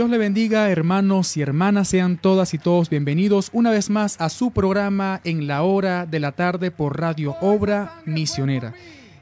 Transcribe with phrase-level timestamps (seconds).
[0.00, 4.30] Dios le bendiga, hermanos y hermanas, sean todas y todos bienvenidos una vez más a
[4.30, 8.72] su programa en la hora de la tarde por Radio Obra Misionera.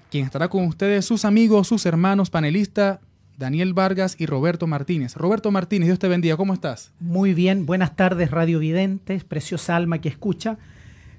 [0.09, 3.01] Quien estará con ustedes, sus amigos, sus hermanos, panelistas,
[3.37, 5.17] Daniel Vargas y Roberto Martínez.
[5.17, 6.93] Roberto Martínez, Dios te bendiga, ¿cómo estás?
[7.01, 10.59] Muy bien, buenas tardes, Radio Videntes, preciosa alma que escucha.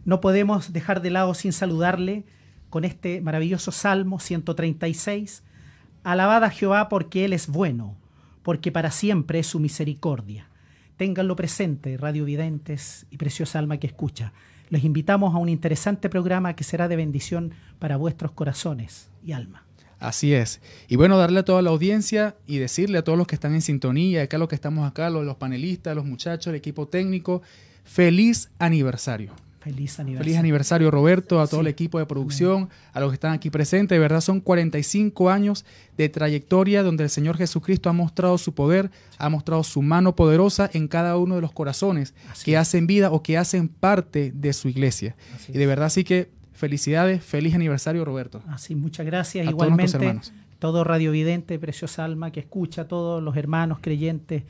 [0.05, 2.23] No podemos dejar de lado sin saludarle
[2.69, 5.43] con este maravilloso Salmo 136.
[6.05, 7.98] Alabada a Jehová porque Él es bueno
[8.49, 10.49] porque para siempre es su misericordia.
[10.97, 14.33] Ténganlo presente, radiovidentes y preciosa alma que escucha.
[14.71, 19.67] Les invitamos a un interesante programa que será de bendición para vuestros corazones y alma.
[19.99, 20.61] Así es.
[20.87, 23.61] Y bueno, darle a toda la audiencia y decirle a todos los que están en
[23.61, 27.43] sintonía, acá los que estamos acá, los, los panelistas, los muchachos, el equipo técnico,
[27.83, 29.33] feliz aniversario.
[29.59, 30.23] Feliz aniversario.
[30.23, 33.95] Feliz aniversario, Roberto, a todo el equipo de producción, a los que están aquí presentes.
[33.95, 35.65] De verdad, son 45 años
[35.97, 40.69] de trayectoria donde el Señor Jesucristo ha mostrado su poder, ha mostrado su mano poderosa
[40.73, 42.13] en cada uno de los corazones
[42.45, 45.15] que hacen vida o que hacen parte de su iglesia.
[45.49, 48.41] y de verdad, sí que felicidades, feliz aniversario, Roberto.
[48.47, 49.45] Así, muchas gracias.
[49.45, 50.19] Igualmente,
[50.59, 54.43] todo radiovidente, preciosa alma que escucha, a todos los hermanos creyentes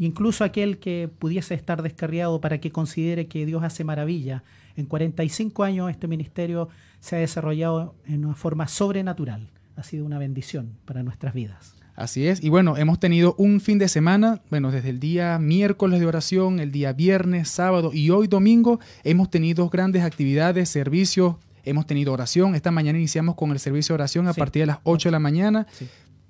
[0.00, 4.42] incluso aquel que pudiese estar descarriado para que considere que Dios hace maravilla.
[4.76, 6.68] En 45 años este ministerio
[7.00, 9.50] se ha desarrollado en una forma sobrenatural.
[9.76, 11.74] Ha sido una bendición para nuestras vidas.
[11.96, 12.42] Así es.
[12.42, 16.60] Y bueno, hemos tenido un fin de semana, bueno, desde el día miércoles de oración,
[16.60, 22.54] el día viernes, sábado y hoy domingo, hemos tenido grandes actividades, servicios, hemos tenido oración.
[22.54, 25.18] Esta mañana iniciamos con el servicio de oración a partir de las 8 de la
[25.18, 25.66] mañana.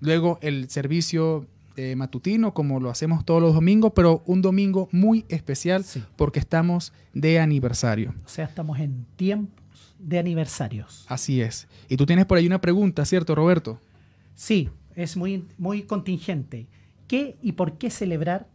[0.00, 1.46] Luego el servicio
[1.76, 5.84] eh, matutino, como lo hacemos todos los domingos, pero un domingo muy especial
[6.16, 8.14] porque estamos de aniversario.
[8.24, 11.04] O sea, estamos en tiempos de aniversarios.
[11.08, 11.68] Así es.
[11.88, 13.78] Y tú tienes por ahí una pregunta, ¿cierto, Roberto?
[14.34, 16.66] Sí, es muy, muy contingente.
[17.06, 18.48] ¿Qué y por qué celebrar?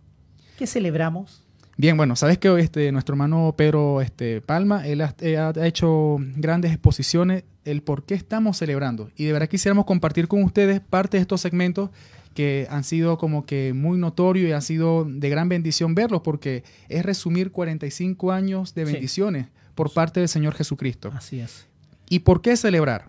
[0.57, 1.44] ¿Qué celebramos?
[1.77, 6.17] Bien, bueno, sabes que este, nuestro hermano Pedro este, Palma, él ha, eh, ha, hecho
[6.35, 9.09] grandes exposiciones el por qué estamos celebrando.
[9.17, 11.89] Y de verdad quisiéramos compartir con ustedes parte de estos segmentos
[12.36, 16.64] que han sido como que muy notorios y han sido de gran bendición verlos porque
[16.90, 21.12] es resumir 45 años de bendiciones por parte del Señor Jesucristo.
[21.16, 21.66] Así es.
[22.10, 23.08] ¿Y por qué celebrar?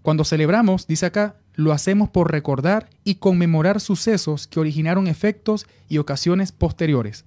[0.00, 5.98] Cuando celebramos, dice acá, lo hacemos por recordar y conmemorar sucesos que originaron efectos y
[5.98, 7.24] ocasiones posteriores.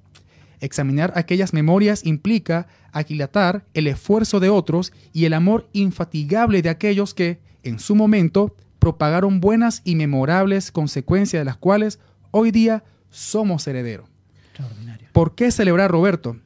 [0.61, 7.13] Examinar aquellas memorias implica aquilatar el esfuerzo de otros y el amor infatigable de aquellos
[7.13, 11.99] que, en su momento, propagaron buenas y memorables consecuencias de las cuales
[12.31, 14.09] hoy día somos herederos.
[15.11, 16.37] ¿Por qué celebrar Roberto?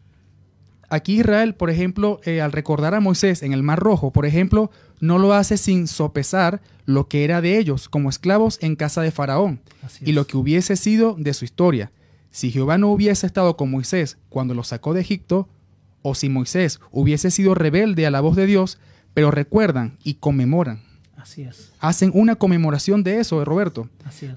[0.89, 4.69] Aquí Israel, por ejemplo, eh, al recordar a Moisés en el Mar Rojo, por ejemplo,
[5.00, 9.12] no lo hace sin sopesar lo que era de ellos como esclavos en casa de
[9.12, 9.62] Faraón
[10.01, 11.91] y lo que hubiese sido de su historia.
[12.29, 15.48] Si Jehová no hubiese estado con Moisés cuando lo sacó de Egipto,
[16.01, 18.77] o si Moisés hubiese sido rebelde a la voz de Dios,
[19.13, 20.92] pero recuerdan y conmemoran
[21.80, 23.89] Hacen una conmemoración de eso, Roberto.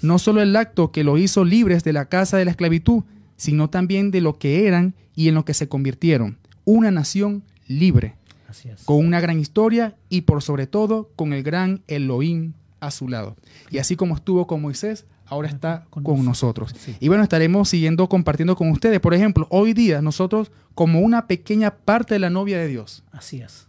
[0.03, 3.05] No solo el acto que lo hizo libres de la casa de la esclavitud,
[3.37, 6.39] sino también de lo que eran y en lo que se convirtieron.
[6.65, 8.17] Una nación libre,
[8.85, 13.37] con una gran historia y por sobre todo con el gran Elohim a su lado.
[13.71, 16.75] Y así como estuvo con Moisés, ahora está con, nosotros.
[17.01, 19.01] Y bueno, estaremos siguiendo compartiendo con ustedes.
[19.01, 23.03] Por ejemplo, hoy día nosotros como una pequeña parte de la novia de Dios.
[23.13, 23.67] Así es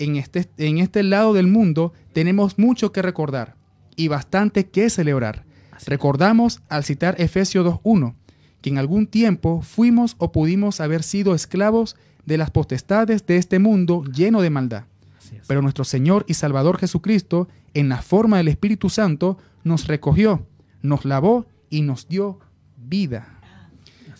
[0.00, 3.54] en este, en este lado del mundo tenemos mucho que recordar
[3.94, 5.44] y bastante que celebrar.
[5.86, 8.14] Recordamos al citar Efesios 2.1,
[8.62, 13.58] que en algún tiempo fuimos o pudimos haber sido esclavos de las potestades de este
[13.58, 14.84] mundo lleno de maldad.
[15.46, 20.46] Pero nuestro Señor y Salvador Jesucristo, en la forma del Espíritu Santo, nos recogió,
[20.82, 22.40] nos lavó y nos dio
[22.76, 23.38] vida,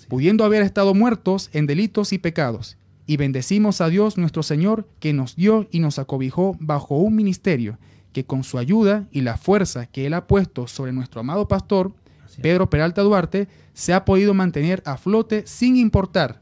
[0.08, 2.76] pudiendo haber estado muertos en delitos y pecados
[3.10, 7.76] y bendecimos a Dios nuestro Señor que nos dio y nos acobijó bajo un ministerio
[8.12, 11.92] que con su ayuda y la fuerza que Él ha puesto sobre nuestro amado pastor,
[12.40, 16.38] Pedro Peralta Duarte, se ha podido mantener a flote sin importar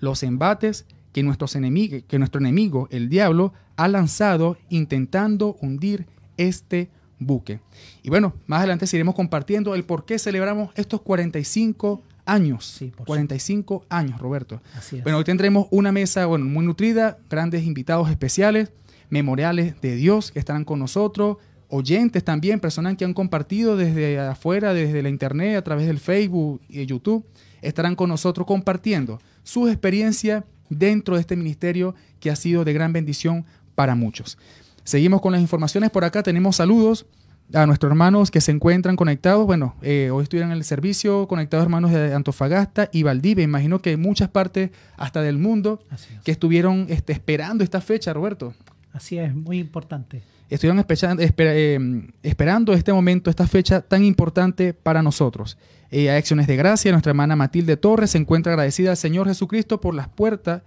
[0.00, 7.60] los embates que, nuestros que nuestro enemigo, el diablo, ha lanzado intentando hundir este buque.
[8.02, 12.80] Y bueno, más adelante seguiremos compartiendo el por qué celebramos estos 45 años.
[13.04, 14.60] 45 años, Roberto.
[15.02, 18.70] bueno, hoy tendremos una mesa bueno, muy nutrida, grandes invitados especiales,
[19.10, 24.74] memoriales de Dios que estarán con nosotros, oyentes también, personas que han compartido desde afuera,
[24.74, 27.24] desde la internet, a través del Facebook y YouTube,
[27.62, 32.92] estarán con nosotros compartiendo su experiencia dentro de este ministerio que ha sido de gran
[32.92, 34.38] bendición para muchos.
[34.84, 37.06] Seguimos con las informaciones por acá, tenemos saludos
[37.54, 39.46] a nuestros hermanos que se encuentran conectados.
[39.46, 43.44] Bueno, eh, hoy estuvieron en el servicio conectados hermanos de Antofagasta y Valdivia.
[43.44, 45.80] Imagino que muchas partes hasta del mundo
[46.24, 48.54] que estuvieron este, esperando esta fecha, Roberto.
[48.92, 50.22] Así es, muy importante.
[50.50, 55.58] Estuvieron eh, esperando este momento, esta fecha tan importante para nosotros.
[55.90, 59.94] Eh, acciones de gracia, nuestra hermana Matilde Torres se encuentra agradecida al Señor Jesucristo por
[59.94, 60.62] las puertas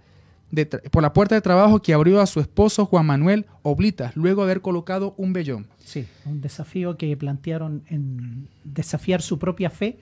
[0.90, 4.50] por la puerta de trabajo que abrió a su esposo Juan Manuel Oblitas, luego de
[4.50, 5.66] haber colocado un vellón.
[5.78, 9.98] Sí, un desafío que plantearon en desafiar su propia fe,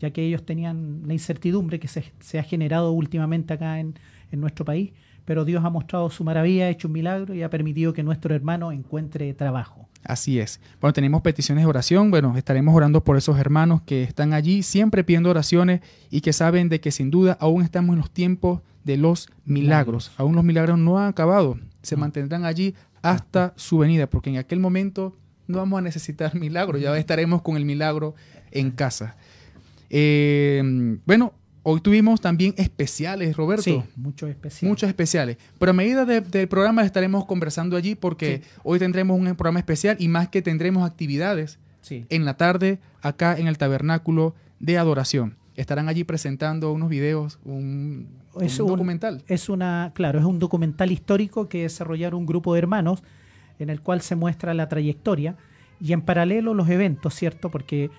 [0.00, 3.94] ya que ellos tenían la incertidumbre que se, ha generado últimamente acá en,
[4.32, 4.92] en, nuestro país,
[5.24, 8.34] pero Dios ha mostrado su maravilla, ha hecho un milagro y ha permitido que nuestro
[8.34, 9.88] hermano encuentre trabajo.
[10.02, 10.60] Así es.
[10.80, 12.10] Bueno, tenemos peticiones de oración.
[12.10, 16.68] Bueno, estaremos orando por esos hermanos que están allí, siempre pidiendo oraciones y que saben
[16.68, 20.12] de que sin duda aún estamos en los tiempos de los milagros.
[20.16, 21.58] Aún los milagros no han acabado.
[21.82, 26.80] Se mantendrán allí hasta su venida, porque en aquel momento no vamos a necesitar milagros,
[26.80, 28.14] ya estaremos con el milagro
[28.50, 29.16] en casa.
[29.90, 33.62] Eh, bueno, hoy tuvimos también especiales, Roberto.
[33.62, 34.68] Sí, muchos especiales.
[34.68, 35.36] Muchos especiales.
[35.58, 40.08] Pero a medida del programa estaremos conversando allí porque hoy tendremos un programa especial y
[40.08, 41.58] más que tendremos actividades
[41.90, 45.36] en la tarde acá en el tabernáculo de adoración.
[45.56, 48.08] Estarán allí presentando unos videos, un,
[48.40, 49.22] es un, documental.
[49.26, 53.02] Es una, claro, es un documental histórico que desarrollaron un grupo de hermanos
[53.58, 55.36] en el cual se muestra la trayectoria
[55.80, 57.50] y en paralelo los eventos, ¿cierto?
[57.50, 57.90] Porque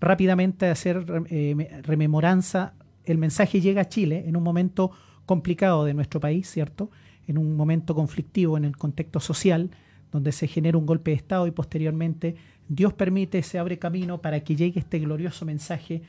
[0.00, 2.74] rápidamente hacer eh, rememoranza,
[3.04, 4.90] el mensaje llega a Chile en un momento
[5.26, 6.90] complicado de nuestro país, ¿cierto?
[7.26, 9.70] En un momento conflictivo en el contexto social,
[10.12, 12.36] donde se genera un golpe de Estado y posteriormente
[12.68, 16.02] Dios permite, se abre camino para que llegue este glorioso mensaje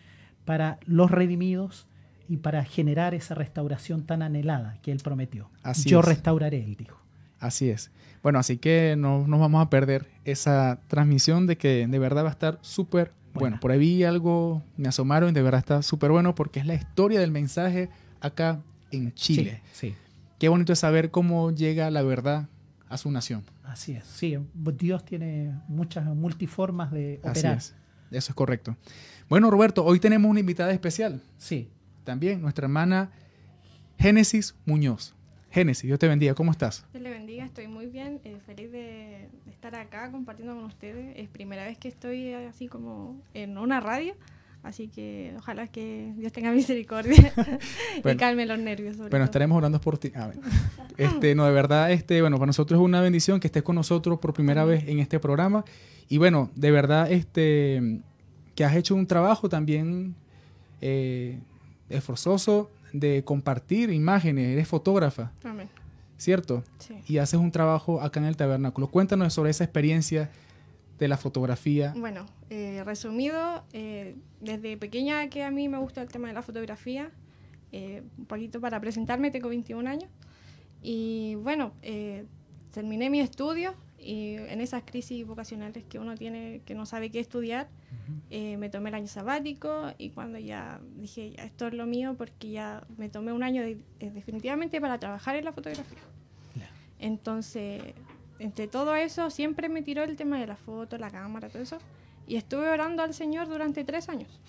[0.46, 1.88] para los redimidos
[2.28, 5.50] y para generar esa restauración tan anhelada que Él prometió.
[5.86, 7.00] Yo restauraré, Él dijo.
[7.40, 7.92] Así es.
[8.24, 12.30] Bueno, así que no nos vamos a perder esa transmisión de que de verdad va
[12.30, 13.60] a estar súper bueno.
[13.60, 16.74] Por ahí vi algo, me asomaron y de verdad está súper bueno porque es la
[16.74, 19.62] historia del mensaje acá en Chile.
[19.72, 19.96] Sí,
[20.40, 22.48] Qué bonito es saber cómo llega la verdad
[22.90, 23.44] a su nación.
[23.64, 24.38] Así es, sí.
[24.54, 27.58] Dios tiene muchas multiformas de operar.
[27.58, 27.76] Así es.
[28.10, 28.76] Eso es correcto.
[29.30, 31.22] Bueno, Roberto, hoy tenemos una invitada especial.
[31.38, 31.70] Sí
[32.08, 33.12] también nuestra hermana
[34.00, 35.14] Génesis Muñoz.
[35.52, 36.86] Génesis, Dios te bendiga, ¿cómo estás?
[36.94, 41.14] Dios le bendiga, estoy muy bien, eh, feliz de, estar acá compartiendo con ustedes.
[41.18, 44.16] Es primera vez que estoy así como en una radio,
[44.64, 47.34] así que ojalá que Dios tenga misericordia
[48.06, 48.98] y calme los nervios.
[48.98, 50.14] bueno, estaremos orando por ti.
[50.98, 54.18] este, no, de verdad, este, bueno, para nosotros es una bendición que estés con nosotros
[54.20, 55.66] por primera vez en este programa.
[56.08, 58.00] Y bueno, de verdad, este,
[58.56, 60.16] que has hecho un trabajo también
[60.80, 61.40] eh,
[61.90, 65.32] esforzoso de compartir imágenes, eres fotógrafa.
[65.44, 65.70] Amén.
[66.18, 66.64] ¿Cierto?
[66.80, 66.96] Sí.
[67.08, 68.88] Y haces un trabajo acá en el tabernáculo.
[68.88, 70.32] Cuéntanos sobre esa experiencia
[70.98, 71.94] de la fotografía.
[71.96, 76.42] Bueno, eh, resumido, eh, desde pequeña que a mí me gusta el tema de la
[76.42, 77.12] fotografía,
[77.72, 80.10] eh, un poquito para presentarme, tengo 21 años.
[80.82, 81.74] Y bueno,
[82.72, 87.20] terminé mi estudio y en esas crisis vocacionales que uno tiene, que no sabe qué
[87.20, 87.68] estudiar,
[88.30, 92.16] eh, me tomé el año sabático y cuando ya dije, ya, esto es lo mío,
[92.18, 96.00] porque ya me tomé un año eh, definitivamente para trabajar en la fotografía.
[97.00, 97.82] Entonces,
[98.40, 101.78] entre todo eso, siempre me tiró el tema de la foto, la cámara, todo eso.
[102.28, 104.42] Y estuve orando al Señor durante tres años.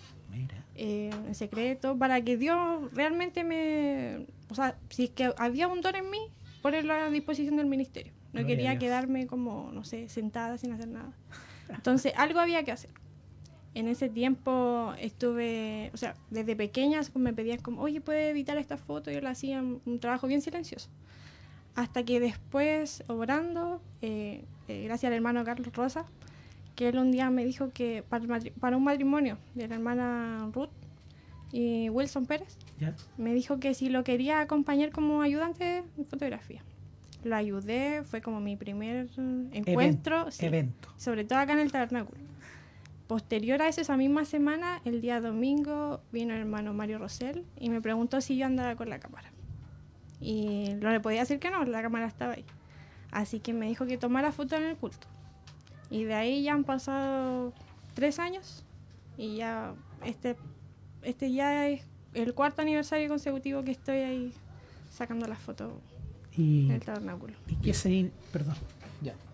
[0.75, 4.27] Eh, en secreto, para que Dios realmente me...
[4.49, 6.19] O sea, si es que había un don en mí,
[6.63, 8.13] ponerlo a disposición del ministerio.
[8.33, 11.13] No quería quedarme como, no sé, sentada sin hacer nada.
[11.69, 12.91] Entonces, algo había que hacer.
[13.75, 18.77] En ese tiempo estuve, o sea, desde pequeñas me pedían como, oye, ¿puede editar esta
[18.77, 19.11] foto?
[19.11, 20.89] Yo lo hacía un trabajo bien silencioso.
[21.75, 26.07] Hasta que después, obrando, eh, eh, gracias al hermano Carlos Rosa,
[26.75, 28.27] que él un día me dijo que para,
[28.59, 30.71] para un matrimonio de la hermana Ruth
[31.53, 32.57] y Wilson Pérez,
[33.17, 36.63] me dijo que si lo quería acompañar como ayudante de fotografía
[37.25, 39.09] lo ayudé, fue como mi primer
[39.53, 40.29] encuentro.
[40.41, 40.89] evento.
[40.97, 42.19] Sobre todo acá en el tabernáculo.
[43.09, 47.71] Posterior a eso, esa misma semana, el día domingo, vino el hermano Mario Rosell y
[47.71, 49.33] me preguntó si yo andaba con la cámara.
[50.21, 52.45] Y no le podía decir que no, la cámara estaba ahí.
[53.11, 55.07] Así que me dijo que tomara foto en el culto.
[55.91, 57.55] Y de ahí ya han pasado
[57.95, 58.65] tres años
[59.17, 59.75] y ya
[60.05, 60.37] este,
[61.03, 61.83] este ya es
[62.15, 64.33] el cuarto aniversario consecutivo que estoy ahí
[64.91, 65.73] sacando las fotos
[66.37, 66.69] y,
[67.63, 68.55] qué, perdón,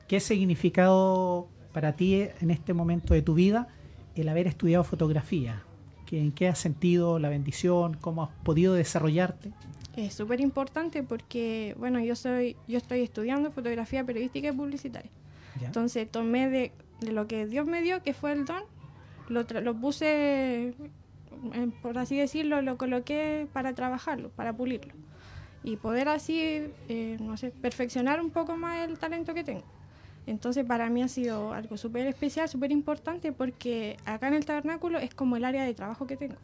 [0.08, 3.68] qué significado para ti en este momento de tu vida
[4.14, 5.62] el haber estudiado fotografía?
[6.10, 7.96] ¿En qué has sentido la bendición?
[8.00, 9.50] ¿Cómo has podido desarrollarte?
[9.96, 15.10] Es súper importante porque, bueno, yo soy, yo estoy estudiando fotografía periodística y publicitaria.
[15.60, 18.62] Entonces tomé de, de lo que Dios me dio, que fue el don,
[19.28, 20.74] lo, lo puse, eh,
[21.80, 24.94] por así decirlo, lo coloqué para trabajarlo, para pulirlo.
[25.62, 29.64] Y poder así, eh, no sé, perfeccionar un poco más el talento que tengo.
[30.26, 34.98] Entonces para mí ha sido algo súper especial, súper importante, porque acá en el tabernáculo
[34.98, 36.36] es como el área de trabajo que tengo.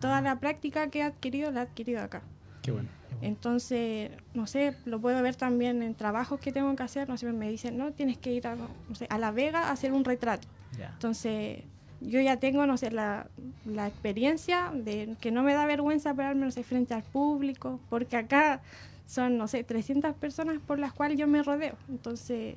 [0.00, 2.22] Toda la práctica que he adquirido la he adquirido acá.
[2.62, 2.88] Qué bueno.
[3.22, 7.08] Entonces, no sé, lo puedo ver también en trabajos que tengo que hacer.
[7.08, 9.72] No sé, me dicen, no, tienes que ir a, no sé, a La Vega a
[9.72, 10.48] hacer un retrato.
[10.78, 10.90] Ya.
[10.92, 11.64] Entonces,
[12.00, 13.28] yo ya tengo, no sé, la,
[13.66, 18.16] la experiencia de que no me da vergüenza pararme, no sé, frente al público, porque
[18.16, 18.62] acá
[19.06, 21.74] son, no sé, 300 personas por las cuales yo me rodeo.
[21.88, 22.56] Entonces,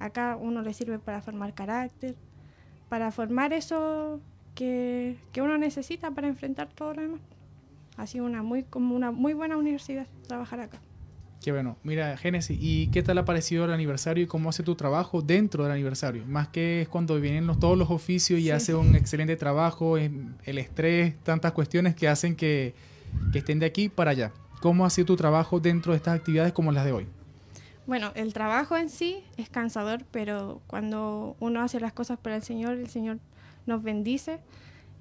[0.00, 2.16] acá uno le sirve para formar carácter,
[2.88, 4.20] para formar eso
[4.56, 7.20] que, que uno necesita para enfrentar todo lo demás.
[7.96, 10.80] Ha sido una muy, como una muy buena universidad trabajar acá.
[11.42, 11.78] Qué bueno.
[11.84, 15.62] Mira, Génesis, ¿y qué tal ha parecido el aniversario y cómo hace tu trabajo dentro
[15.64, 16.26] del aniversario?
[16.26, 18.50] Más que es cuando vienen los, todos los oficios y Sí.
[18.50, 22.74] hace un excelente trabajo, el estrés, tantas cuestiones que hacen que,
[23.32, 24.32] que estén de aquí para allá.
[24.60, 27.06] ¿Cómo ha sido tu trabajo dentro de estas actividades como las de hoy?
[27.90, 32.42] Bueno, el trabajo en sí es cansador, pero cuando uno hace las cosas para el
[32.44, 33.18] Señor, el Señor
[33.66, 34.38] nos bendice.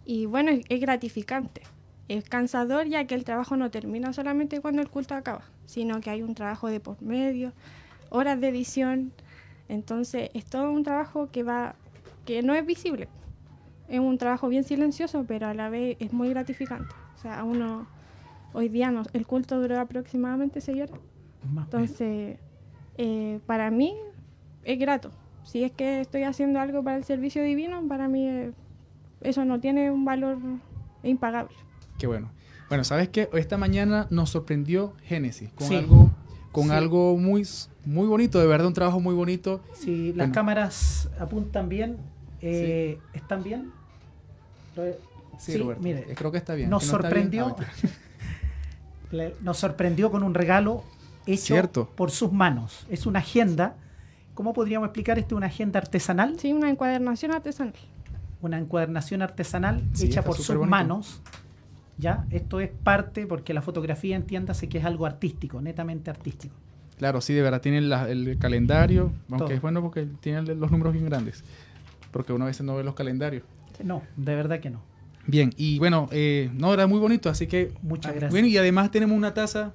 [0.05, 1.61] Y bueno, es, es gratificante.
[2.07, 6.09] Es cansador ya que el trabajo no termina solamente cuando el culto acaba, sino que
[6.09, 7.53] hay un trabajo de por medio,
[8.09, 9.11] horas de edición.
[9.67, 11.75] Entonces, es todo un trabajo que va,
[12.25, 13.07] que no es visible.
[13.87, 16.95] Es un trabajo bien silencioso, pero a la vez es muy gratificante.
[17.15, 17.85] O sea, a uno,
[18.53, 20.99] hoy día no- el culto duró aproximadamente seis horas.
[21.65, 22.39] Entonces,
[23.01, 23.95] eh, para mí
[24.65, 25.09] es grato.
[25.45, 28.51] Si es que estoy haciendo algo para el servicio divino, para mí eh,
[29.21, 30.37] eso no tiene un valor
[31.01, 31.55] impagable.
[31.97, 32.29] Qué bueno.
[32.67, 33.29] Bueno, ¿sabes qué?
[33.33, 35.75] Esta mañana nos sorprendió Génesis con Sí.
[35.75, 36.11] algo
[36.51, 36.71] con Sí.
[36.71, 37.47] algo muy
[37.85, 39.61] muy bonito, de verdad un trabajo muy bonito.
[39.73, 40.33] Si las Bueno.
[40.33, 41.97] cámaras apuntan bien,
[42.41, 43.71] eh, ¿están bien?
[44.75, 44.83] Lo-
[45.39, 45.81] Sí, Sí, Roberto.
[45.81, 46.69] mire, eh, creo que está bien.
[46.69, 47.55] nos no está bien, sorprendió.
[47.57, 50.83] ah, nos sorprendió con un regalo
[51.33, 51.89] hecho Cierto.
[51.95, 52.85] por sus manos.
[52.89, 53.75] Es una agenda.
[54.33, 55.35] ¿Cómo podríamos explicar esto?
[55.35, 57.73] Una agenda artesanal, Sí, una encuadernación artesanal.
[58.41, 61.21] una encuadernación artesanal Sí, hecha por sus manos.
[61.97, 62.25] ¿Ya?
[62.31, 66.55] Esto es parte, porque la fotografía entiéndase que es algo artístico, netamente artístico.
[66.97, 69.53] Claro, sí, de verdad tienen la- el calendario, aunque Todo.
[69.53, 71.43] es bueno porque tienen los números bien grandes,
[72.11, 73.43] porque uno a veces no ve los calendarios.
[73.83, 74.81] No, de verdad que no.
[75.27, 77.73] Bien, y bueno, eh, no, era muy bonito, así que...
[77.81, 78.31] Muchas ah, gracias.
[78.31, 79.73] Bueno, y además tenemos una taza,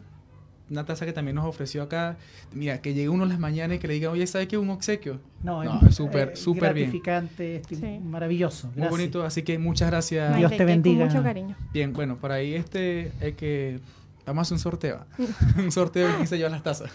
[0.71, 2.17] una taza que también nos ofreció acá.
[2.55, 4.57] Mira, que llegue uno en las mañanas y que le diga, oye, ¿sabes qué?
[4.57, 5.21] Un obsequio.
[5.43, 6.87] No, No, es es súper, súper bien.
[6.87, 8.01] gratificante, Sí.
[8.03, 8.71] maravilloso.
[8.77, 10.37] Muy bonito, así que muchas gracias.
[10.37, 11.05] Dios te bendiga.
[11.05, 11.57] Con mucho cariño.
[11.73, 13.79] Bien, bueno, para ahí este hay que
[14.27, 15.05] vamos a hacer un sorteo.
[15.59, 16.91] un sorteo y quién se lleva las tazas.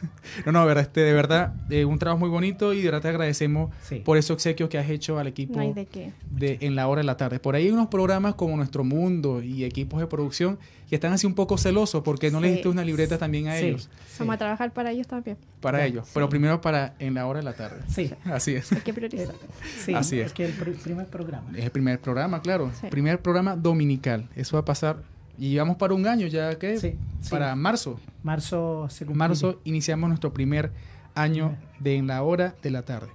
[0.45, 3.01] No, no, de verdad, este, de verdad, eh, un trabajo muy bonito y de verdad
[3.01, 4.01] te agradecemos Sí.
[4.05, 6.11] por ese obsequio que has hecho al equipo No hay de qué.
[6.31, 7.39] de en la hora de la tarde.
[7.39, 10.57] Por ahí hay unos programas como Nuestro Mundo y equipos de producción
[10.89, 12.53] que están así un poco celosos porque no les Sí.
[12.55, 14.15] diste una libreta también a Sí, ellos, sí.
[14.19, 15.37] Vamos a trabajar para ellos también.
[15.61, 16.11] para ellos, sí.
[16.15, 17.81] pero primero para en la hora de la tarde.
[17.87, 18.71] Sí, Así es.
[18.71, 19.35] Hay que priorizar.
[19.85, 20.27] sí, Así es.
[20.27, 21.47] es que el pr- primer programa.
[21.55, 22.71] Es el primer programa, claro.
[22.81, 22.87] Sí.
[22.89, 24.27] Primer programa dominical.
[24.35, 24.97] Eso va a pasar.
[25.39, 27.30] Y llevamos para un año ya que Sí, sí.
[27.30, 27.99] para marzo.
[28.23, 30.71] Marzo se marzo iniciamos nuestro primer
[31.15, 33.08] año de En la Hora de la Tarde.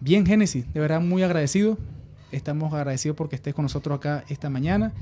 [0.00, 1.76] Bien, Génesis, de verdad muy agradecido.
[2.32, 4.92] Estamos agradecidos porque estés con nosotros acá esta mañana.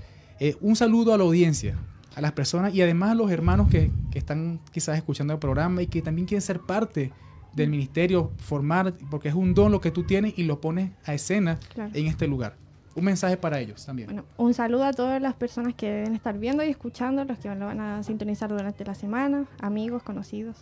[0.40, 1.76] Eh, un saludo a la audiencia,
[2.16, 5.82] a las personas y además a los hermanos que, que están quizás escuchando el programa
[5.82, 7.12] y que también quieren ser parte
[7.54, 11.14] del ministerio, formar, porque es un don lo que tú tienes y lo pones a
[11.14, 11.90] escena Claro.
[11.94, 12.56] en este lugar.
[12.94, 14.08] Un mensaje para ellos también.
[14.08, 17.54] Bueno, un saludo a todas las personas que deben estar viendo y escuchando, los que
[17.54, 20.56] lo van a sintonizar durante la semana, amigos, conocidos.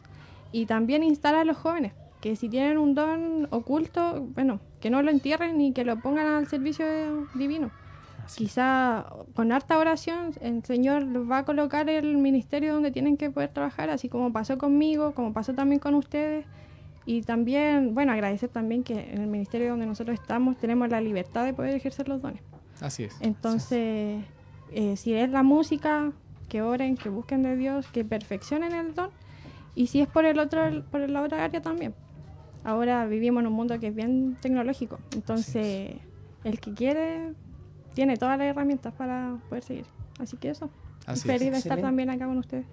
[0.52, 5.02] Y también instar a los jóvenes, que si tienen un don oculto, bueno, que no
[5.02, 6.86] lo entierren ni que lo pongan al servicio
[7.34, 7.70] divino.
[8.24, 8.44] Así.
[8.44, 13.30] Quizá con harta oración el Señor los va a colocar el ministerio donde tienen que
[13.30, 16.44] poder trabajar, así como pasó conmigo, como pasó también con ustedes.
[17.06, 21.44] Y también, bueno, agradecer también que en el ministerio donde nosotros estamos tenemos la libertad
[21.44, 22.42] de poder ejercer los dones.
[22.80, 23.16] Así es.
[23.20, 24.24] Entonces,
[24.72, 26.12] eh, si es la música,
[26.48, 29.10] que oren, que busquen de Dios, que perfeccionen el don.
[29.74, 31.94] Y si es por el otro, por la otra área también.
[32.64, 34.98] Ahora vivimos en un mundo que es bien tecnológico.
[35.14, 35.94] Entonces,
[36.42, 37.32] el que quiere
[37.94, 39.86] tiene todas las herramientas para poder seguir.
[40.18, 40.70] Así que eso.
[41.06, 41.52] Así Feliz es.
[41.52, 41.82] de estar Excelente.
[41.82, 42.66] también acá con ustedes.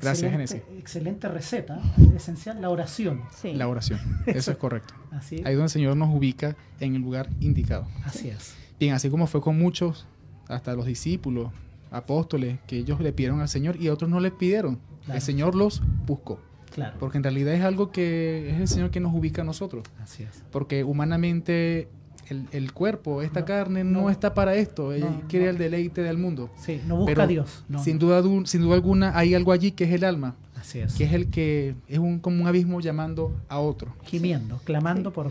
[0.00, 0.62] Gracias, Génesis.
[0.78, 1.80] Excelente receta.
[2.14, 3.22] Esencial, la oración.
[3.34, 3.54] Sí.
[3.54, 3.98] La oración.
[4.26, 4.94] Eso es correcto.
[5.10, 7.86] Así, Ahí donde el Señor nos ubica en el lugar indicado.
[8.04, 8.54] así es.
[8.78, 10.06] Bien, así como fue con muchos,
[10.48, 11.50] hasta los discípulos,
[11.90, 14.78] apóstoles, que ellos le pidieron al Señor y a otros no le pidieron.
[15.04, 15.16] Claro.
[15.16, 16.40] El Señor los buscó.
[16.74, 16.96] Claro.
[17.00, 19.84] Porque en realidad es algo que es el Señor que nos ubica a nosotros.
[20.00, 20.44] Así es.
[20.52, 21.88] Porque humanamente
[22.30, 24.10] el, el cuerpo, esta No, carne no, no.
[24.10, 25.50] está para esto, ella No, quiere no.
[25.52, 26.50] el deleite del mundo.
[26.56, 27.64] Sí, no busca Pero a Dios.
[27.68, 27.82] no.
[27.82, 30.94] Sin, duda, du- sin duda alguna hay algo allí que es el alma, Así es.
[30.94, 33.92] que es el que es un, como un abismo llamando a otro.
[34.04, 35.30] Gimiendo, clamando por...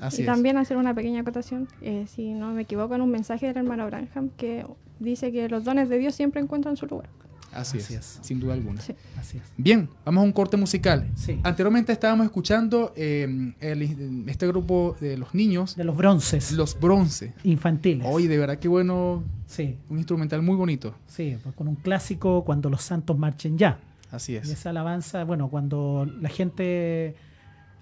[0.00, 0.26] Así y es.
[0.26, 3.84] también hacer una pequeña acotación, eh, si no me equivoco, en un mensaje del hermano
[3.86, 4.64] Branham que
[5.00, 7.08] dice que los dones de Dios siempre encuentran su lugar.
[7.52, 8.18] Así, Así es, es.
[8.26, 8.80] sin duda alguna.
[8.80, 8.94] Sí.
[9.18, 9.42] Así es.
[9.56, 11.10] Bien, vamos a un corte musical.
[11.16, 11.40] Sí.
[11.42, 17.32] Anteriormente estábamos escuchando eh, el- este grupo de los niños, De los bronces los bronce.
[17.44, 18.06] infantiles.
[18.08, 20.94] Hoy de verdad que bueno, Sí, un instrumental muy bonito.
[21.06, 23.80] sí, pues con un clásico cuando los santos marchen ya.
[24.10, 24.48] Así Y es.
[24.50, 27.14] esa alabanza, bueno, cuando la gente,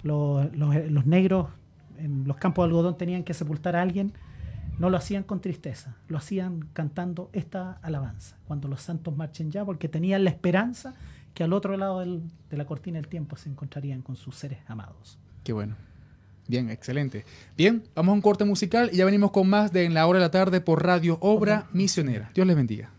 [0.02, 1.48] los, los- los negros
[1.98, 4.12] en los campos de algodón tenían que sepultar a alguien,
[4.78, 9.64] no lo hacían con tristeza, lo hacían cantando esta alabanza, cuando los santos marchen ya,
[9.64, 10.94] porque tenían la esperanza
[11.34, 14.58] que al otro lado del- de la cortina del tiempo se encontrarían con sus seres
[14.68, 15.18] amados.
[15.44, 15.76] Qué bueno.
[16.48, 17.24] Bien, excelente.
[17.56, 20.18] Bien, vamos a un corte musical y ya venimos con más de En la hora
[20.20, 22.30] de la tarde por Radio Obra Misionera.
[22.34, 22.90] Dios les bendiga.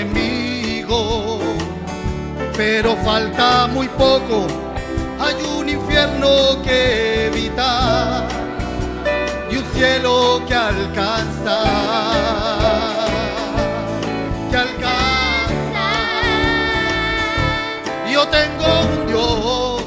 [0.00, 1.38] Enemigo.
[2.56, 4.46] Pero falta muy poco,
[5.20, 8.26] hay un infierno que evitar
[9.50, 11.66] y un cielo que alcanzar.
[14.50, 14.96] Que alcanzar.
[18.10, 19.82] Yo tengo un Dios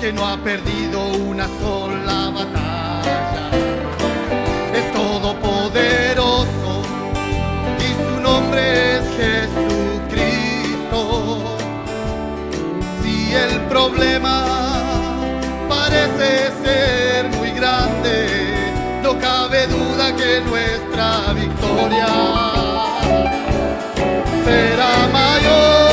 [0.00, 2.69] que no ha perdido una sola batalla.
[9.20, 11.00] Jesucristo.
[13.02, 14.36] Si el problema
[15.68, 18.62] parece ser muy grande,
[19.02, 22.08] no cabe duda que nuestra victoria
[24.44, 25.89] será mayor.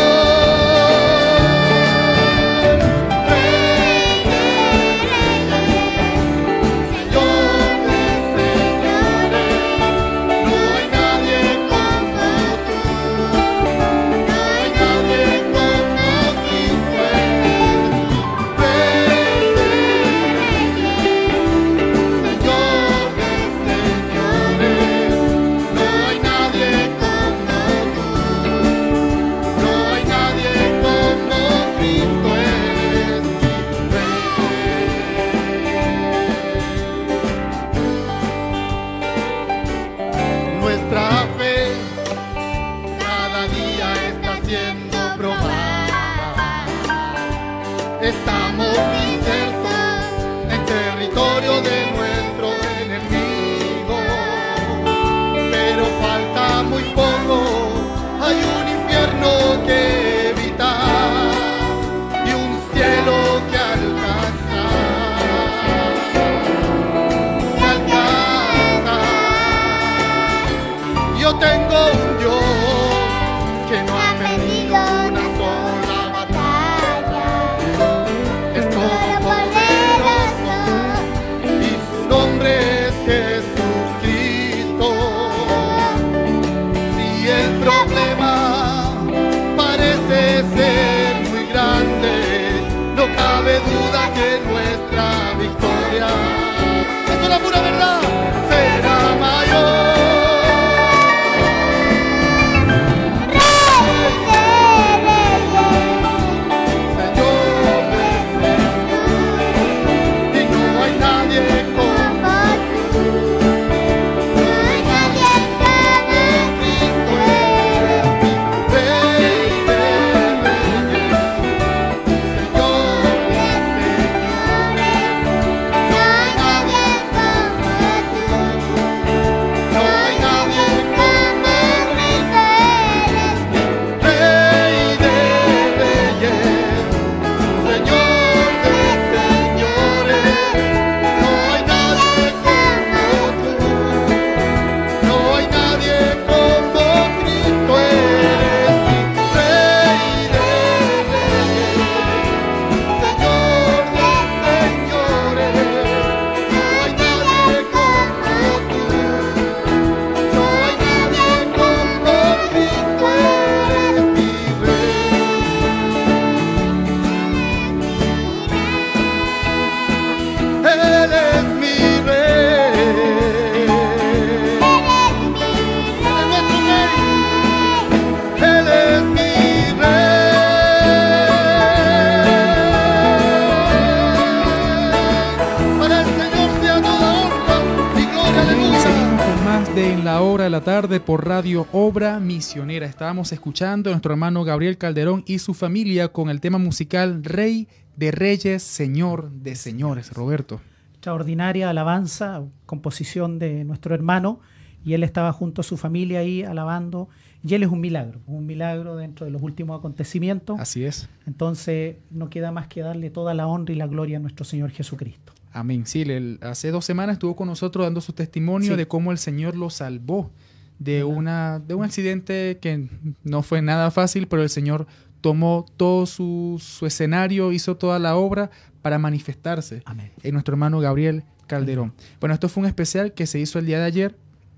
[191.37, 192.87] Radio Obra Misionera.
[192.87, 197.67] Estábamos escuchando a nuestro hermano Gabriel Calderón y su familia con el tema musical Rey
[197.95, 200.11] de Reyes, Señor de Señores.
[200.13, 200.61] Roberto.
[200.93, 204.39] Extraordinaria alabanza, composición de nuestro hermano,
[204.83, 207.07] y él estaba junto a su familia ahí alabando,
[207.43, 210.59] y él es un milagro, un milagro dentro de los últimos acontecimientos.
[210.59, 211.07] Así es.
[211.27, 214.71] Entonces no queda más que darle toda la honra y la gloria a nuestro Señor
[214.71, 215.33] Jesucristo.
[215.53, 215.85] Amén.
[215.85, 216.03] Sí,
[216.41, 218.75] hace dos semanas estuvo con nosotros dando su testimonio Sí.
[218.75, 220.31] de cómo el Señor lo salvó
[220.79, 222.87] de, una, de un accidente que
[223.23, 224.87] no fue nada fácil, pero el Señor
[225.21, 230.11] tomó todo su, su escenario, hizo toda la obra para manifestarse Amén.
[230.23, 231.93] en nuestro hermano Gabriel Calderón.
[232.19, 234.15] Bueno, esto fue un especial que se hizo el día de ayer.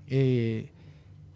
[0.08, 0.70] eh,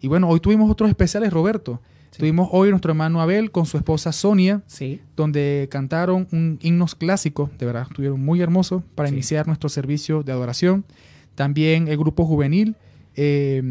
[0.01, 1.81] y bueno, hoy tuvimos otros especiales, Roberto.
[2.11, 2.19] Sí.
[2.19, 7.49] Tuvimos hoy nuestro hermano Abel con su esposa Sonia, Sí, donde cantaron un himnos clásicos,
[7.57, 9.15] de verdad, estuvieron muy hermosos para Sí.
[9.15, 10.85] iniciar nuestro servicio de adoración.
[11.33, 12.75] También el grupo juvenil
[13.15, 13.61] eh,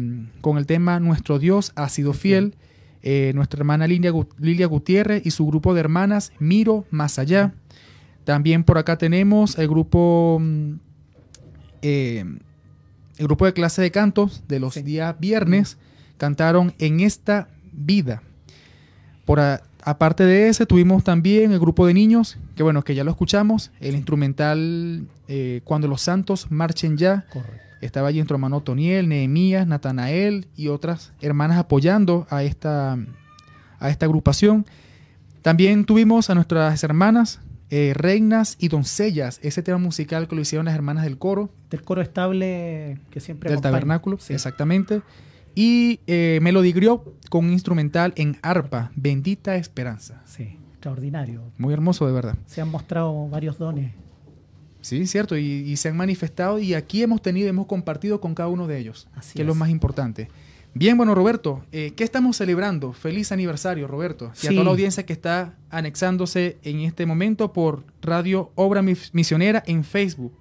[0.41, 2.55] con el tema Nuestro Dios ha sido fiel.
[3.07, 7.53] Eh, nuestra hermana Lilia, Lilia Gutiérrez y su grupo de hermanas Miro Más Allá.
[8.23, 10.73] También por acá tenemos el grupo mm,
[11.83, 12.25] eh,
[13.17, 14.81] el grupo de clase de cantos de los Sí.
[14.81, 15.77] días viernes
[16.17, 18.23] cantaron En esta vida.
[19.25, 23.03] Por a- aparte de ese, tuvimos también el grupo de niños, que bueno, que ya
[23.03, 27.25] lo escuchamos, el instrumental eh, Cuando los santos marchen ya.
[27.31, 27.64] correcto.
[27.81, 32.97] Estaba allí nuestro hermano Toniel, Nehemías, Natanael y otras hermanas apoyando a esta,
[33.79, 34.65] a esta agrupación.
[35.41, 40.65] También tuvimos a nuestras hermanas, eh, reinas y doncellas, ese tema musical que lo hicieron
[40.65, 43.71] las hermanas del coro, Del coro estable que siempre del acompaña.
[43.73, 44.33] tabernáculo, Sí.
[44.33, 45.01] exactamente.
[45.53, 50.21] Y eh, Melody Griot con un instrumental en arpa, Bendita Esperanza.
[50.25, 51.43] Sí, extraordinario.
[51.57, 52.35] Muy hermoso, de verdad.
[52.45, 53.91] Se han mostrado varios dones.
[54.85, 58.49] Sí, cierto, y, y se han manifestado y aquí hemos tenido, hemos compartido con cada
[58.49, 60.27] uno de ellos, Así que es lo más importante.
[60.75, 62.93] Bien, bueno, Roberto, eh, ¿qué estamos celebrando?
[62.93, 64.31] Feliz aniversario, Roberto.
[64.43, 69.11] Y a toda la audiencia que está anexándose en este momento por Radio Obra Mis-
[69.13, 70.33] Misionera en Facebook.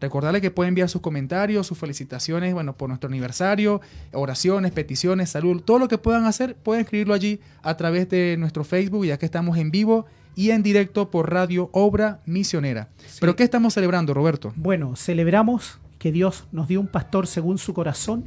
[0.00, 3.82] Recordarle que puede enviar sus comentarios, sus felicitaciones, bueno, por nuestro aniversario,
[4.12, 8.64] oraciones, peticiones, salud, todo lo que puedan hacer, pueden escribirlo allí a través de nuestro
[8.64, 10.06] Facebook, ya que estamos en vivo
[10.40, 12.88] y en directo por Radio Obra Misionera.
[12.96, 13.18] Sí.
[13.20, 14.54] ¿Pero qué estamos celebrando, Roberto?
[14.56, 18.24] Bueno, celebramos que Dios nos dio un pastor según su corazón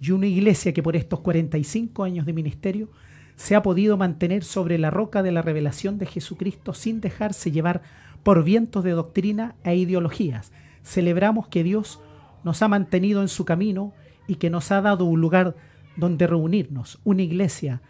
[0.00, 2.88] y una iglesia que por estos 45 años de ministerio
[3.36, 7.82] se ha podido mantener sobre la roca de la revelación de Jesucristo sin dejarse llevar
[8.24, 10.50] por vientos de doctrina e ideologías.
[10.82, 12.00] Celebramos que Dios
[12.42, 13.92] nos ha mantenido en su camino
[14.26, 15.54] y que nos ha dado un lugar
[15.94, 17.80] donde reunirnos, una iglesia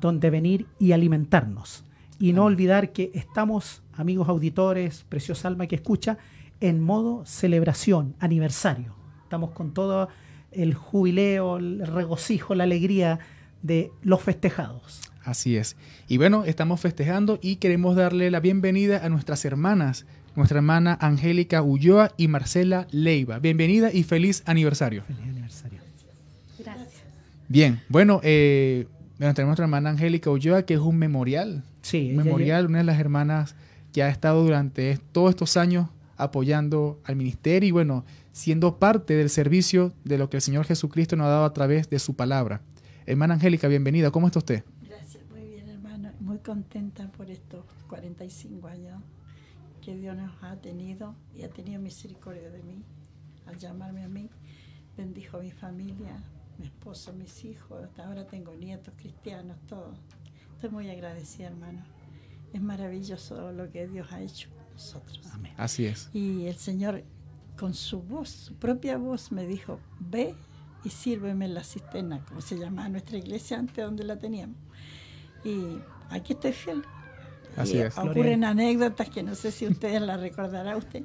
[0.00, 1.84] donde venir y alimentarnos.
[2.22, 6.18] Y no olvidar que estamos, amigos auditores, preciosa alma que escucha,
[6.60, 8.94] en modo celebración, aniversario.
[9.24, 10.08] Estamos con todo
[10.52, 13.18] el jubileo, el regocijo, la alegría
[13.62, 15.00] de los festejados.
[15.24, 15.74] Así es.
[16.06, 20.06] Y bueno, estamos festejando y queremos darle la bienvenida a nuestras hermanas,
[20.36, 23.40] nuestra hermana Angélica Ulloa y Marcela Leiva.
[23.40, 25.02] Bienvenida y feliz aniversario.
[25.08, 25.80] Feliz aniversario.
[27.48, 28.86] Bien, bueno, eh,
[29.18, 31.64] bueno, tenemos nuestra hermana Angélica Ulloa, que es un memorial.
[31.82, 33.54] Sí, memorial, una de las hermanas
[33.92, 39.28] que ha estado durante todos estos años apoyando al ministerio y bueno, siendo parte del
[39.28, 42.62] servicio de lo que el Señor Jesucristo nos ha dado a través de su palabra.
[43.04, 44.10] Hermana Angélica, bienvenida.
[44.10, 44.64] ¿Cómo está usted?
[44.88, 49.02] Gracias, muy bien hermano, muy contenta por estos 45 años
[49.82, 52.84] que Dios nos ha tenido y ha tenido misericordia de mí
[53.46, 54.30] al llamarme a mí.
[54.96, 56.22] Bendijo a mi familia,
[56.58, 59.98] mi esposo, mis hijos, hasta ahora tengo nietos cristianos, todos.
[60.62, 61.82] Estoy muy agradecida hermano.
[62.52, 65.20] Es maravilloso lo que Dios ha hecho con nosotros.
[65.32, 65.52] Amén.
[65.56, 66.08] Así es.
[66.12, 67.02] Y el Señor
[67.58, 70.36] con su voz, su propia voz, me dijo, ve
[70.84, 74.56] y sírveme en la cisterna, como se llamaba nuestra iglesia antes donde la teníamos.
[75.42, 75.78] Y
[76.10, 76.84] aquí estoy fiel.
[77.56, 77.98] Así Y es.
[77.98, 81.02] Ocurren anécdotas que no sé si ustedes las recordará usted,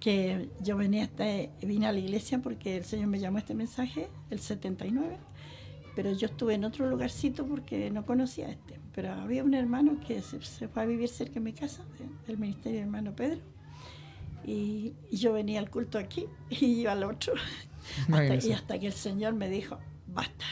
[0.00, 1.24] que yo venía hasta,
[1.62, 5.18] vine a la iglesia porque el Señor me llamó este mensaje, el 79,
[5.94, 8.77] pero yo estuve en otro lugarcito porque no conocía a este.
[8.98, 11.84] Pero había un hermano que se, se fue a vivir cerca de mi casa,
[12.26, 13.38] del ministerio hermano Pedro,
[14.44, 17.34] y, y yo venía al culto aquí y iba al otro.
[18.08, 20.44] Hasta- y hasta que el Señor me dijo, basta.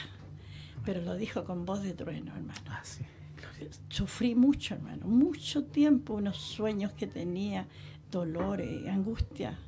[0.85, 2.61] Pero lo dijo con voz de trueno, hermano.
[2.69, 3.03] Ah, sí.
[3.89, 7.67] Sufrí mucho, hermano, mucho tiempo, unos sueños que tenía,
[8.09, 9.59] dolores, angustia,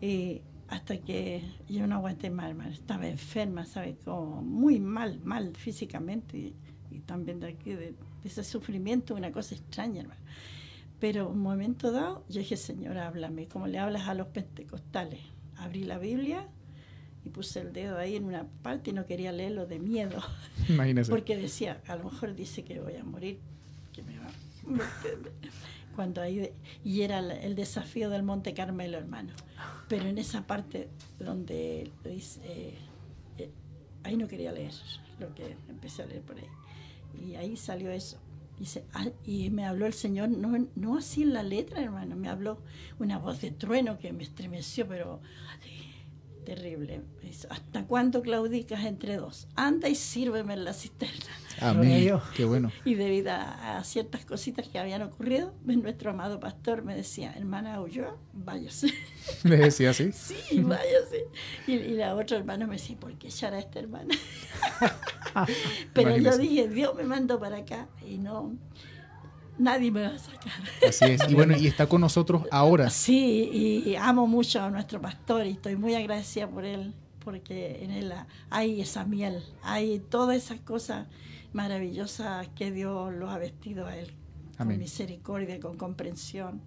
[0.00, 2.70] eh, hasta que yo no aguanté más, hermano.
[2.70, 3.96] Estaba enferma, ¿sabes?
[4.04, 6.54] Como muy mal, mal físicamente y,
[6.92, 10.20] y también de aquí, de ese sufrimiento, una cosa extraña, hermano.
[10.98, 15.20] Pero un momento dado, yo dije, Señor, háblame, como le hablas a los pentecostales.
[15.56, 16.46] Abrí la Biblia
[17.24, 20.20] y puse el dedo ahí en una parte y no quería leerlo de miedo.
[20.68, 21.10] Imagínese.
[21.10, 23.38] Porque decía, a lo mejor dice que voy a morir,
[23.92, 24.30] que me va.
[25.96, 26.54] Cuando ahí, de-
[26.84, 29.32] y era el, el desafío del Monte Carmelo, hermano.
[29.88, 32.78] Pero en esa parte donde dice, eh,
[33.38, 33.50] eh,
[34.04, 34.72] ahí no quería leer
[35.18, 36.46] lo que empecé a leer por ahí.
[37.14, 38.18] Y ahí salió eso.
[38.58, 42.28] Dice, ah, y me habló el Señor, no, no así en la letra, hermano, me
[42.28, 42.58] habló
[42.98, 45.20] una voz de trueno que me estremeció, pero
[46.54, 47.00] terrible.
[47.48, 49.46] ¿Hasta cuándo claudicas entre dos?
[49.54, 51.30] Anda y sírveme en la cisterna.
[51.60, 52.00] Amén.
[52.00, 52.22] Dios.
[52.36, 52.72] Qué bueno.
[52.84, 58.16] Y debido a, ciertas cositas que habían ocurrido, nuestro amado pastor me decía, hermana Ulloa,
[58.32, 58.88] váyase.
[59.44, 60.10] Le decía así.
[60.12, 61.28] sí, váyase.
[61.68, 64.12] Y, y la otra hermana me decía, ¿por qué echar a esta hermana?
[65.94, 68.56] Pero yo dije, Dios me mandó para acá y no,
[69.60, 70.52] nadie me va a sacar.
[70.88, 71.20] Así es.
[71.28, 72.90] Y bueno, y está con nosotros ahora.
[72.90, 76.94] Sí, y amo mucho a nuestro pastor y estoy muy agradecida por él,
[77.24, 78.12] porque en él
[78.48, 81.06] hay esa miel, hay todas esas cosas
[81.52, 84.12] maravillosas que Dios lo ha vestido a él,
[84.58, 84.76] Amén.
[84.76, 86.60] con misericordia, con comprensión.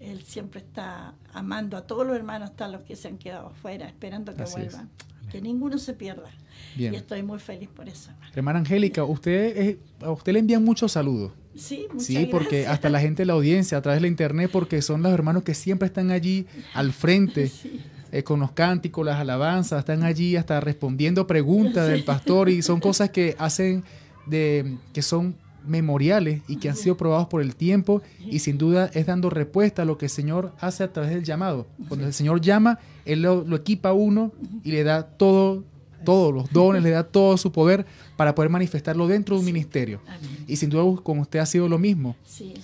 [0.00, 3.86] Él siempre está amando a todos los hermanos, hasta los que se han quedado afuera,
[3.86, 4.66] esperando que Así es.
[4.72, 4.90] vuelvan,
[5.30, 6.30] que ninguno se pierda.
[6.76, 6.92] Bien.
[6.92, 8.10] Y estoy muy feliz por eso.
[8.34, 11.32] Hermana Angélica, usted, a usted le envían muchos saludos.
[11.56, 12.74] Sí, muchas Sí, porque gracias.
[12.74, 15.42] hasta la gente de la audiencia, a través de la internet, porque son los hermanos
[15.42, 17.80] que siempre están allí al frente, Sí.
[18.12, 22.80] eh, con los cánticos, las alabanzas, están allí hasta respondiendo preguntas del pastor y son
[22.88, 23.84] cosas que hacen
[24.26, 25.34] de que son
[25.66, 29.82] memoriales y que han sido probados por el tiempo y sin duda es dando respuesta
[29.82, 31.66] a lo que el Señor hace a través del llamado.
[31.88, 34.30] Cuando el Señor llama, Él lo, lo equipa a uno
[34.62, 35.64] y le da todo,
[36.04, 37.86] todos los dones, le da todo su poder
[38.16, 40.00] para poder manifestarlo dentro de un ministerio.
[40.06, 40.44] Amén.
[40.46, 42.16] Y sin duda con usted ha sido lo mismo.
[42.24, 42.54] Sí.